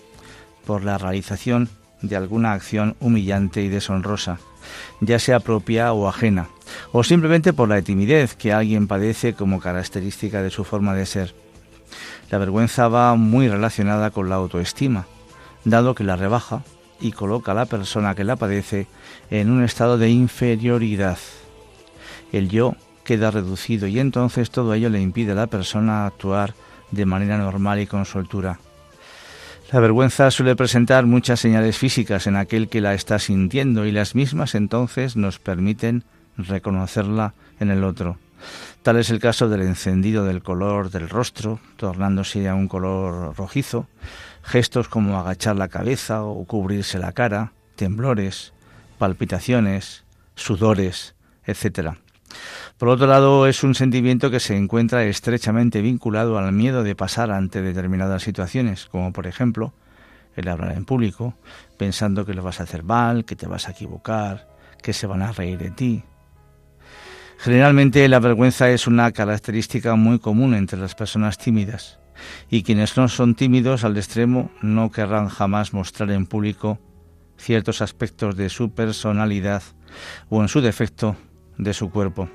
por 0.67 0.85
la 0.85 0.99
realización 0.99 1.69
de 2.03 2.17
alguna 2.17 2.53
acción 2.53 2.97
humillante 3.01 3.63
y 3.63 3.69
deshonrosa, 3.69 4.39
ya 5.01 5.19
sea 5.19 5.41
propia 5.41 5.93
o 5.93 6.09
ajena, 6.09 6.49
o 6.93 7.05
simplemente 7.05 7.53
por 7.53 7.69
la 7.69 7.83
timidez 7.83 8.35
que 8.35 8.53
alguien 8.53 8.87
padece 8.87 9.35
como 9.35 9.61
característica 9.61 10.43
de 10.43 10.51
su 10.51 10.65
forma 10.65 10.95
de 10.95 11.07
ser. 11.07 11.35
La 12.31 12.39
vergüenza 12.39 12.89
va 12.89 13.15
muy 13.15 13.49
relacionada 13.49 14.11
con 14.11 14.29
la 14.29 14.37
autoestima, 14.37 15.07
dado 15.65 15.95
que 15.95 16.05
la 16.05 16.17
rebaja 16.17 16.63
y 17.01 17.13
coloca 17.13 17.53
a 17.53 17.57
la 17.57 17.67
persona 17.67 18.15
que 18.15 18.25
la 18.25 18.37
padece 18.37 18.87
en 19.31 19.51
un 19.51 19.65
estado 19.65 19.99
de 19.99 20.11
inferioridad. 20.11 21.19
El 22.33 22.49
yo 22.49 22.75
queda 23.05 23.31
reducido 23.31 23.87
y 23.87 23.99
entonces 23.99 24.51
todo 24.51 24.75
ello 24.75 24.89
le 24.89 25.01
impide 25.01 25.33
a 25.33 25.37
la 25.37 25.47
persona 25.49 26.07
actuar 26.07 26.55
de 26.93 27.07
manera 27.07 27.37
normal 27.37 27.81
y 27.81 27.87
con 27.87 28.05
soltura. 28.05 28.61
La 29.73 29.81
vergüenza 29.81 30.31
suele 30.31 30.55
presentar 30.55 31.07
muchas 31.07 31.41
señales 31.41 31.79
físicas 31.79 32.27
en 32.27 32.37
aquel 32.37 32.69
que 32.69 32.83
la 32.83 32.95
está 32.95 33.19
sintiendo 33.19 33.87
y 33.87 33.91
las 33.91 34.15
mismas 34.15 34.55
entonces 34.55 35.17
nos 35.17 35.39
permiten 35.39 36.05
reconocerla 36.37 37.35
en 37.59 37.71
el 37.71 37.83
otro. 37.83 38.19
Tal 38.83 38.99
es 38.99 39.11
el 39.11 39.19
caso 39.21 39.49
del 39.49 39.63
encendido 39.63 40.25
del 40.25 40.43
color 40.43 40.91
del 40.91 41.09
rostro, 41.09 41.61
tornándose 41.77 42.49
a 42.49 42.55
un 42.55 42.69
color 42.69 43.37
rojizo, 43.37 43.87
gestos 44.43 44.89
como 44.89 45.19
agachar 45.19 45.57
la 45.57 45.69
cabeza 45.69 46.23
o 46.25 46.45
cubrirse 46.45 46.99
la 46.99 47.13
cara, 47.13 47.53
temblores, 47.77 48.53
palpitaciones, 48.99 50.05
sudores, 50.35 51.15
etc. 51.47 51.97
Por 52.83 52.89
otro 52.89 53.07
lado, 53.07 53.47
es 53.47 53.63
un 53.63 53.77
sentimiento 53.77 54.29
que 54.29 54.41
se 54.41 54.57
encuentra 54.57 55.05
estrechamente 55.05 55.81
vinculado 55.81 56.37
al 56.37 56.51
miedo 56.51 56.83
de 56.83 56.97
pasar 56.97 57.31
ante 57.31 57.63
determinadas 57.63 58.25
situaciones, 58.25 58.87
como 58.87 59.13
por 59.13 59.29
ejemplo 59.29 59.73
el 60.35 60.49
hablar 60.49 60.73
en 60.73 60.85
público, 60.85 61.37
pensando 61.79 62.27
que 62.27 62.35
lo 62.35 62.43
vas 62.43 62.59
a 62.59 62.65
hacer 62.65 62.83
mal, 62.83 63.25
que 63.25 63.37
te 63.37 63.47
vas 63.47 63.69
a 63.69 63.71
equivocar, 63.71 64.49
que 64.83 64.93
se 64.93 65.07
van 65.07 65.23
a 65.23 65.31
reír 65.31 65.59
de 65.59 65.71
ti. 65.71 66.03
Generalmente 67.39 68.09
la 68.09 68.19
vergüenza 68.19 68.69
es 68.69 68.89
una 68.89 69.13
característica 69.13 69.95
muy 69.95 70.19
común 70.19 70.53
entre 70.53 70.81
las 70.81 70.97
personas 70.97 71.39
tímidas, 71.39 72.01
y 72.51 72.65
quienes 72.65 72.97
no 72.97 73.07
son 73.07 73.37
tímidos 73.37 73.85
al 73.85 73.97
extremo 73.97 74.51
no 74.61 74.91
querrán 74.91 75.29
jamás 75.29 75.73
mostrar 75.73 76.11
en 76.11 76.27
público 76.27 76.81
ciertos 77.37 77.81
aspectos 77.81 78.35
de 78.35 78.49
su 78.49 78.73
personalidad 78.73 79.63
o 80.31 80.43
en 80.43 80.49
su 80.49 80.61
defecto 80.61 81.15
de 81.59 81.75
su 81.75 81.89
cuerpo. 81.89 82.29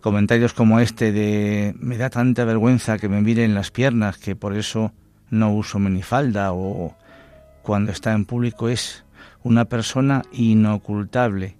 Comentarios 0.00 0.52
como 0.52 0.80
este 0.80 1.12
de 1.12 1.74
me 1.78 1.96
da 1.96 2.10
tanta 2.10 2.44
vergüenza 2.44 2.98
que 2.98 3.08
me 3.08 3.20
miren 3.20 3.54
las 3.54 3.70
piernas 3.70 4.18
que 4.18 4.36
por 4.36 4.56
eso 4.56 4.92
no 5.30 5.52
uso 5.52 5.78
minifalda 5.78 6.52
o 6.52 6.96
cuando 7.62 7.92
está 7.92 8.12
en 8.12 8.24
público 8.24 8.68
es 8.68 9.04
una 9.42 9.66
persona 9.66 10.22
inocultable 10.32 11.56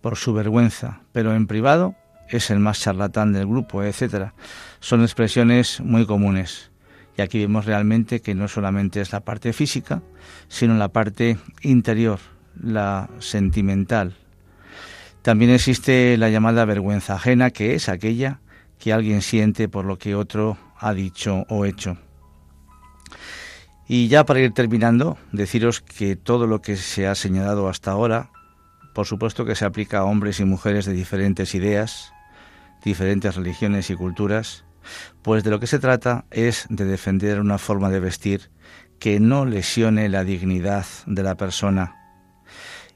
por 0.00 0.16
su 0.16 0.32
vergüenza, 0.32 1.00
pero 1.12 1.34
en 1.34 1.46
privado 1.46 1.96
es 2.28 2.50
el 2.50 2.60
más 2.60 2.80
charlatán 2.80 3.32
del 3.32 3.46
grupo, 3.46 3.82
etcétera. 3.82 4.34
Son 4.80 5.02
expresiones 5.02 5.80
muy 5.80 6.06
comunes. 6.06 6.70
Y 7.16 7.22
aquí 7.22 7.40
vemos 7.40 7.64
realmente 7.64 8.20
que 8.20 8.34
no 8.34 8.46
solamente 8.46 9.00
es 9.00 9.12
la 9.12 9.20
parte 9.20 9.52
física, 9.52 10.02
sino 10.46 10.74
la 10.74 10.88
parte 10.88 11.38
interior, 11.62 12.20
la 12.62 13.08
sentimental, 13.18 14.14
también 15.28 15.50
existe 15.50 16.16
la 16.16 16.30
llamada 16.30 16.64
vergüenza 16.64 17.16
ajena, 17.16 17.50
que 17.50 17.74
es 17.74 17.90
aquella 17.90 18.40
que 18.78 18.94
alguien 18.94 19.20
siente 19.20 19.68
por 19.68 19.84
lo 19.84 19.98
que 19.98 20.14
otro 20.14 20.56
ha 20.78 20.94
dicho 20.94 21.44
o 21.50 21.66
hecho. 21.66 21.98
Y 23.86 24.08
ya 24.08 24.24
para 24.24 24.40
ir 24.40 24.54
terminando, 24.54 25.18
deciros 25.30 25.82
que 25.82 26.16
todo 26.16 26.46
lo 26.46 26.62
que 26.62 26.76
se 26.76 27.06
ha 27.06 27.14
señalado 27.14 27.68
hasta 27.68 27.90
ahora, 27.90 28.30
por 28.94 29.04
supuesto 29.04 29.44
que 29.44 29.54
se 29.54 29.66
aplica 29.66 29.98
a 29.98 30.04
hombres 30.04 30.40
y 30.40 30.46
mujeres 30.46 30.86
de 30.86 30.94
diferentes 30.94 31.54
ideas, 31.54 32.14
diferentes 32.82 33.36
religiones 33.36 33.90
y 33.90 33.96
culturas, 33.96 34.64
pues 35.20 35.44
de 35.44 35.50
lo 35.50 35.60
que 35.60 35.66
se 35.66 35.78
trata 35.78 36.24
es 36.30 36.64
de 36.70 36.86
defender 36.86 37.38
una 37.38 37.58
forma 37.58 37.90
de 37.90 38.00
vestir 38.00 38.50
que 38.98 39.20
no 39.20 39.44
lesione 39.44 40.08
la 40.08 40.24
dignidad 40.24 40.86
de 41.04 41.22
la 41.22 41.34
persona 41.34 41.97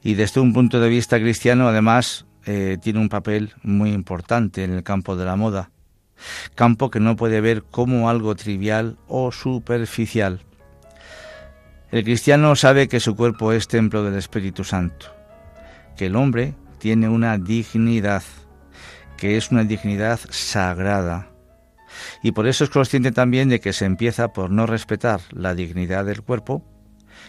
y 0.03 0.15
desde 0.15 0.41
un 0.41 0.53
punto 0.53 0.79
de 0.79 0.89
vista 0.89 1.17
cristiano 1.17 1.67
además 1.67 2.25
eh, 2.45 2.77
tiene 2.81 2.99
un 2.99 3.09
papel 3.09 3.53
muy 3.63 3.93
importante 3.93 4.63
en 4.63 4.73
el 4.73 4.83
campo 4.83 5.15
de 5.15 5.25
la 5.25 5.37
moda, 5.37 5.71
campo 6.55 6.89
que 6.89 6.99
no 6.99 7.15
puede 7.15 7.39
ver 7.39 7.63
como 7.63 8.09
algo 8.09 8.35
trivial 8.35 8.97
o 9.07 9.31
superficial. 9.31 10.41
El 11.91 12.03
cristiano 12.03 12.55
sabe 12.55 12.87
que 12.87 12.99
su 12.99 13.15
cuerpo 13.15 13.53
es 13.53 13.67
templo 13.67 14.03
del 14.03 14.15
Espíritu 14.15 14.63
Santo, 14.63 15.07
que 15.95 16.07
el 16.07 16.15
hombre 16.15 16.53
tiene 16.79 17.07
una 17.07 17.37
dignidad, 17.37 18.23
que 19.15 19.37
es 19.37 19.51
una 19.51 19.63
dignidad 19.63 20.19
sagrada, 20.29 21.29
y 22.21 22.33
por 22.33 22.47
eso 22.47 22.65
es 22.65 22.69
consciente 22.69 23.11
también 23.11 23.47
de 23.47 23.61
que 23.61 23.71
se 23.71 23.85
empieza 23.85 24.33
por 24.33 24.49
no 24.49 24.65
respetar 24.65 25.21
la 25.31 25.53
dignidad 25.53 26.03
del 26.03 26.23
cuerpo 26.23 26.65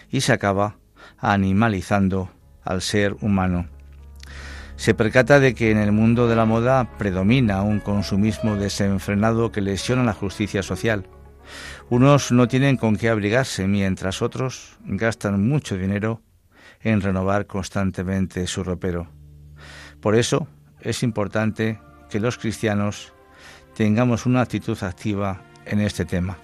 y 0.09 0.21
se 0.21 0.33
acaba 0.33 0.77
animalizando 1.19 2.34
al 2.65 2.81
ser 2.81 3.15
humano. 3.21 3.67
Se 4.75 4.93
percata 4.93 5.39
de 5.39 5.55
que 5.55 5.71
en 5.71 5.77
el 5.77 5.93
mundo 5.93 6.27
de 6.27 6.35
la 6.35 6.45
moda 6.45 6.97
predomina 6.97 7.61
un 7.61 7.79
consumismo 7.79 8.57
desenfrenado 8.57 9.51
que 9.51 9.61
lesiona 9.61 10.03
la 10.03 10.13
justicia 10.13 10.63
social. 10.63 11.07
Unos 11.89 12.31
no 12.31 12.47
tienen 12.47 12.75
con 12.75 12.97
qué 12.97 13.09
abrigarse, 13.09 13.67
mientras 13.67 14.21
otros 14.21 14.77
gastan 14.83 15.47
mucho 15.47 15.77
dinero 15.77 16.21
en 16.81 17.01
renovar 17.01 17.45
constantemente 17.45 18.47
su 18.47 18.63
ropero. 18.63 19.07
Por 20.01 20.15
eso 20.15 20.47
es 20.81 21.03
importante 21.03 21.79
que 22.09 22.19
los 22.19 22.37
cristianos 22.37 23.13
tengamos 23.75 24.25
una 24.25 24.41
actitud 24.41 24.77
activa 24.83 25.41
en 25.65 25.79
este 25.79 26.05
tema. 26.05 26.37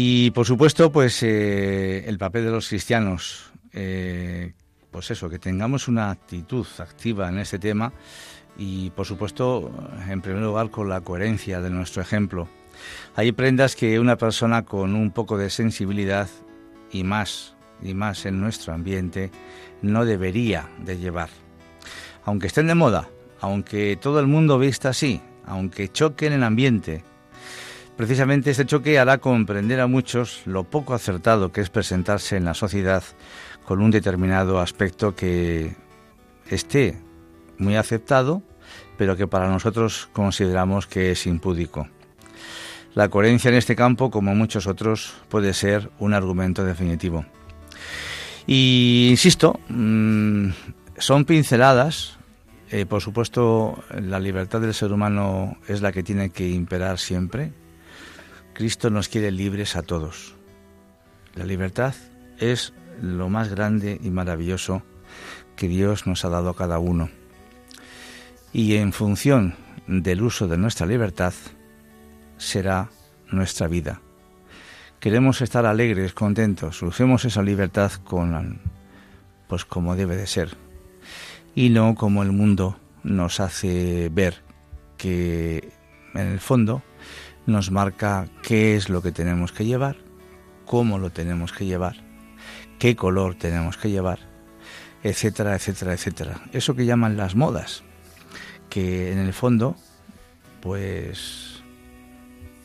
Y 0.00 0.30
por 0.30 0.46
supuesto, 0.46 0.92
pues 0.92 1.24
eh, 1.24 2.04
el 2.06 2.18
papel 2.18 2.44
de 2.44 2.52
los 2.52 2.68
cristianos, 2.68 3.50
eh, 3.72 4.52
pues 4.92 5.10
eso, 5.10 5.28
que 5.28 5.40
tengamos 5.40 5.88
una 5.88 6.12
actitud 6.12 6.64
activa 6.78 7.28
en 7.28 7.38
este 7.38 7.58
tema 7.58 7.92
y 8.56 8.90
por 8.90 9.06
supuesto, 9.06 9.72
en 10.08 10.20
primer 10.20 10.40
lugar, 10.40 10.70
con 10.70 10.88
la 10.88 11.00
coherencia 11.00 11.60
de 11.60 11.70
nuestro 11.70 12.00
ejemplo. 12.00 12.46
Hay 13.16 13.32
prendas 13.32 13.74
que 13.74 13.98
una 13.98 14.14
persona 14.14 14.64
con 14.64 14.94
un 14.94 15.10
poco 15.10 15.36
de 15.36 15.50
sensibilidad 15.50 16.28
y 16.92 17.02
más, 17.02 17.56
y 17.82 17.92
más 17.92 18.24
en 18.24 18.40
nuestro 18.40 18.74
ambiente, 18.74 19.32
no 19.82 20.04
debería 20.04 20.68
de 20.78 20.96
llevar. 20.98 21.30
Aunque 22.24 22.46
estén 22.46 22.68
de 22.68 22.76
moda, 22.76 23.08
aunque 23.40 23.98
todo 24.00 24.20
el 24.20 24.28
mundo 24.28 24.60
vista 24.60 24.90
así, 24.90 25.20
aunque 25.44 25.88
choquen 25.88 26.34
en 26.34 26.44
ambiente, 26.44 27.02
Precisamente 27.98 28.52
este 28.52 28.64
choque 28.64 28.96
hará 29.00 29.18
comprender 29.18 29.80
a 29.80 29.88
muchos 29.88 30.42
lo 30.46 30.62
poco 30.62 30.94
acertado 30.94 31.50
que 31.50 31.60
es 31.60 31.68
presentarse 31.68 32.36
en 32.36 32.44
la 32.44 32.54
sociedad 32.54 33.02
con 33.64 33.82
un 33.82 33.90
determinado 33.90 34.60
aspecto 34.60 35.16
que 35.16 35.74
esté 36.48 36.96
muy 37.58 37.74
aceptado, 37.74 38.40
pero 38.96 39.16
que 39.16 39.26
para 39.26 39.48
nosotros 39.48 40.08
consideramos 40.12 40.86
que 40.86 41.10
es 41.10 41.26
impúdico. 41.26 41.88
La 42.94 43.08
coherencia 43.08 43.48
en 43.48 43.56
este 43.56 43.74
campo, 43.74 44.12
como 44.12 44.32
muchos 44.32 44.68
otros, 44.68 45.14
puede 45.28 45.52
ser 45.52 45.90
un 45.98 46.14
argumento 46.14 46.64
definitivo. 46.64 47.26
Y 48.46 49.08
insisto, 49.10 49.58
mm, 49.70 50.50
son 50.98 51.24
pinceladas. 51.24 52.16
Eh, 52.70 52.86
por 52.86 53.02
supuesto, 53.02 53.82
la 53.90 54.20
libertad 54.20 54.60
del 54.60 54.72
ser 54.72 54.92
humano 54.92 55.56
es 55.66 55.82
la 55.82 55.90
que 55.90 56.04
tiene 56.04 56.30
que 56.30 56.48
imperar 56.48 57.00
siempre, 57.00 57.50
Cristo 58.58 58.90
nos 58.90 59.08
quiere 59.08 59.30
libres 59.30 59.76
a 59.76 59.82
todos. 59.82 60.34
La 61.36 61.44
libertad 61.44 61.94
es 62.40 62.72
lo 63.00 63.28
más 63.28 63.50
grande 63.50 64.00
y 64.02 64.10
maravilloso 64.10 64.82
que 65.54 65.68
Dios 65.68 66.08
nos 66.08 66.24
ha 66.24 66.28
dado 66.28 66.50
a 66.50 66.56
cada 66.56 66.80
uno. 66.80 67.08
Y 68.52 68.74
en 68.74 68.92
función 68.92 69.54
del 69.86 70.22
uso 70.22 70.48
de 70.48 70.58
nuestra 70.58 70.88
libertad 70.88 71.34
será 72.36 72.90
nuestra 73.30 73.68
vida. 73.68 74.00
Queremos 74.98 75.40
estar 75.40 75.64
alegres, 75.64 76.12
contentos, 76.12 76.82
usemos 76.82 77.24
esa 77.24 77.44
libertad 77.44 77.92
con 78.02 78.60
pues 79.46 79.64
como 79.64 79.94
debe 79.94 80.16
de 80.16 80.26
ser 80.26 80.56
y 81.54 81.70
no 81.70 81.94
como 81.94 82.24
el 82.24 82.32
mundo 82.32 82.76
nos 83.04 83.38
hace 83.38 84.08
ver 84.08 84.42
que 84.96 85.72
en 86.14 86.26
el 86.26 86.40
fondo 86.40 86.82
nos 87.48 87.70
marca 87.70 88.28
qué 88.42 88.76
es 88.76 88.90
lo 88.90 89.00
que 89.00 89.10
tenemos 89.10 89.52
que 89.52 89.64
llevar, 89.64 89.96
cómo 90.66 90.98
lo 90.98 91.08
tenemos 91.08 91.50
que 91.50 91.64
llevar, 91.64 91.96
qué 92.78 92.94
color 92.94 93.36
tenemos 93.36 93.78
que 93.78 93.90
llevar, 93.90 94.18
etcétera, 95.02 95.54
etcétera, 95.56 95.94
etcétera. 95.94 96.42
Eso 96.52 96.76
que 96.76 96.84
llaman 96.84 97.16
las 97.16 97.34
modas, 97.34 97.84
que 98.68 99.12
en 99.12 99.18
el 99.18 99.32
fondo, 99.32 99.76
pues 100.60 101.62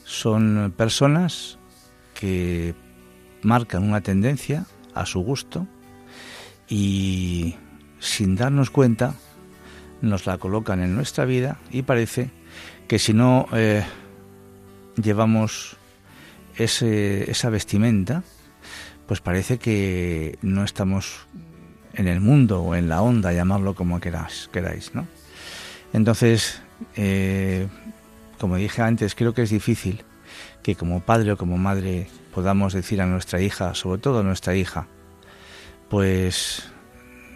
son 0.04 0.74
personas 0.76 1.58
que 2.14 2.76
marcan 3.42 3.84
una 3.84 4.02
tendencia 4.02 4.66
a 4.94 5.06
su 5.06 5.22
gusto 5.22 5.66
y 6.68 7.56
sin 8.00 8.36
darnos 8.36 8.70
cuenta 8.70 9.16
nos 10.02 10.26
la 10.26 10.38
colocan 10.38 10.82
en 10.82 10.94
nuestra 10.94 11.24
vida 11.24 11.58
y 11.72 11.84
parece 11.84 12.32
que 12.90 13.00
si 13.00 13.14
no 13.14 13.48
eh, 13.54 13.86
llevamos 15.02 15.78
ese, 16.58 17.30
esa 17.30 17.50
vestimenta, 17.50 18.24
pues 19.08 19.22
parece 19.22 19.58
que 19.58 20.38
no 20.42 20.64
estamos 20.64 21.26
en 21.94 22.08
el 22.08 22.22
mundo 22.22 22.62
o 22.62 22.76
en 22.76 22.90
la 22.90 23.02
onda, 23.02 23.34
llamarlo 23.34 23.76
como 23.76 24.00
queráis, 24.00 24.92
¿no? 24.94 25.08
Entonces, 25.94 26.62
eh, 26.96 27.68
como 28.40 28.58
dije 28.58 28.82
antes, 28.82 29.16
creo 29.16 29.34
que 29.34 29.44
es 29.44 29.50
difícil 29.52 30.04
que 30.64 30.76
como 30.76 31.02
padre 31.02 31.34
o 31.34 31.38
como 31.38 31.58
madre 31.58 32.08
podamos 32.34 32.74
decir 32.74 33.02
a 33.02 33.06
nuestra 33.06 33.42
hija, 33.42 33.76
sobre 33.76 34.02
todo 34.02 34.20
a 34.20 34.24
nuestra 34.24 34.56
hija, 34.56 34.88
pues 35.90 36.64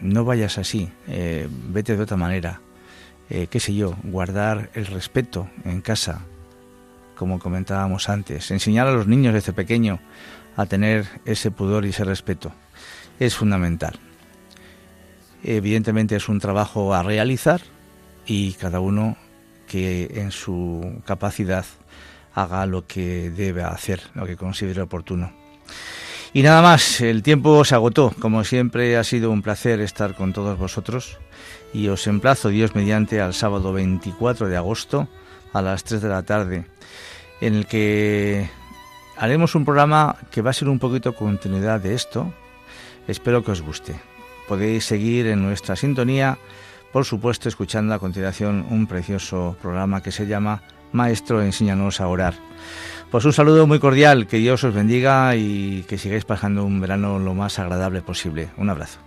no 0.01 0.25
vayas 0.25 0.57
así, 0.57 0.89
eh, 1.07 1.47
vete 1.69 1.95
de 1.95 2.03
otra 2.03 2.17
manera, 2.17 2.61
eh, 3.29 3.47
qué 3.47 3.59
sé 3.59 3.75
yo, 3.75 3.95
guardar 4.03 4.71
el 4.73 4.87
respeto 4.87 5.49
en 5.65 5.81
casa, 5.81 6.21
como 7.17 7.39
comentábamos 7.39 8.09
antes, 8.09 8.51
enseñar 8.51 8.87
a 8.87 8.93
los 8.93 9.07
niños 9.07 9.33
desde 9.33 9.53
pequeño 9.53 9.99
a 10.55 10.65
tener 10.65 11.05
ese 11.25 11.51
pudor 11.51 11.85
y 11.85 11.89
ese 11.89 12.03
respeto 12.03 12.51
es 13.19 13.35
fundamental. 13.35 13.99
Evidentemente 15.43 16.15
es 16.15 16.29
un 16.29 16.39
trabajo 16.39 16.93
a 16.93 17.03
realizar 17.03 17.61
y 18.25 18.53
cada 18.53 18.79
uno 18.79 19.17
que 19.67 20.11
en 20.15 20.31
su 20.31 21.01
capacidad 21.05 21.65
haga 22.33 22.65
lo 22.65 22.85
que 22.85 23.29
debe 23.29 23.63
hacer, 23.63 24.01
lo 24.13 24.25
que 24.25 24.37
considere 24.37 24.81
oportuno. 24.81 25.31
Y 26.33 26.43
nada 26.43 26.61
más, 26.61 27.01
el 27.01 27.23
tiempo 27.23 27.63
se 27.65 27.73
agotó. 27.73 28.13
Como 28.19 28.43
siempre 28.43 28.97
ha 28.97 29.03
sido 29.03 29.31
un 29.31 29.41
placer 29.41 29.79
estar 29.79 30.13
con 30.13 30.33
todos 30.33 30.57
vosotros 30.57 31.17
y 31.73 31.87
os 31.87 32.05
emplazo 32.07 32.49
Dios 32.49 32.75
mediante 32.75 33.21
al 33.21 33.33
sábado 33.33 33.73
24 33.73 34.47
de 34.47 34.57
agosto 34.57 35.07
a 35.53 35.61
las 35.61 35.83
3 35.83 36.01
de 36.01 36.09
la 36.09 36.23
tarde 36.23 36.65
en 37.41 37.55
el 37.55 37.65
que 37.65 38.49
haremos 39.17 39.55
un 39.55 39.65
programa 39.65 40.15
que 40.31 40.41
va 40.41 40.51
a 40.51 40.53
ser 40.53 40.69
un 40.69 40.79
poquito 40.79 41.13
continuidad 41.13 41.79
de 41.79 41.93
esto. 41.93 42.33
Espero 43.07 43.43
que 43.43 43.51
os 43.51 43.61
guste. 43.61 43.95
Podéis 44.47 44.85
seguir 44.85 45.27
en 45.27 45.43
nuestra 45.43 45.75
sintonía, 45.75 46.37
por 46.91 47.05
supuesto, 47.05 47.49
escuchando 47.49 47.93
a 47.93 47.99
continuación 47.99 48.65
un 48.69 48.87
precioso 48.87 49.57
programa 49.61 50.01
que 50.01 50.11
se 50.11 50.25
llama 50.25 50.63
Maestro, 50.91 51.41
enséñanos 51.41 51.99
a 51.99 52.07
orar. 52.07 52.35
Pues 53.11 53.25
un 53.25 53.33
saludo 53.33 53.67
muy 53.67 53.79
cordial, 53.79 54.27
que 54.27 54.37
Dios 54.37 54.63
os 54.63 54.73
bendiga 54.73 55.35
y 55.35 55.83
que 55.83 55.97
sigáis 55.97 56.25
pasando 56.25 56.63
un 56.63 56.79
verano 56.79 57.19
lo 57.19 57.33
más 57.33 57.59
agradable 57.59 58.01
posible. 58.01 58.49
Un 58.57 58.69
abrazo. 58.69 59.06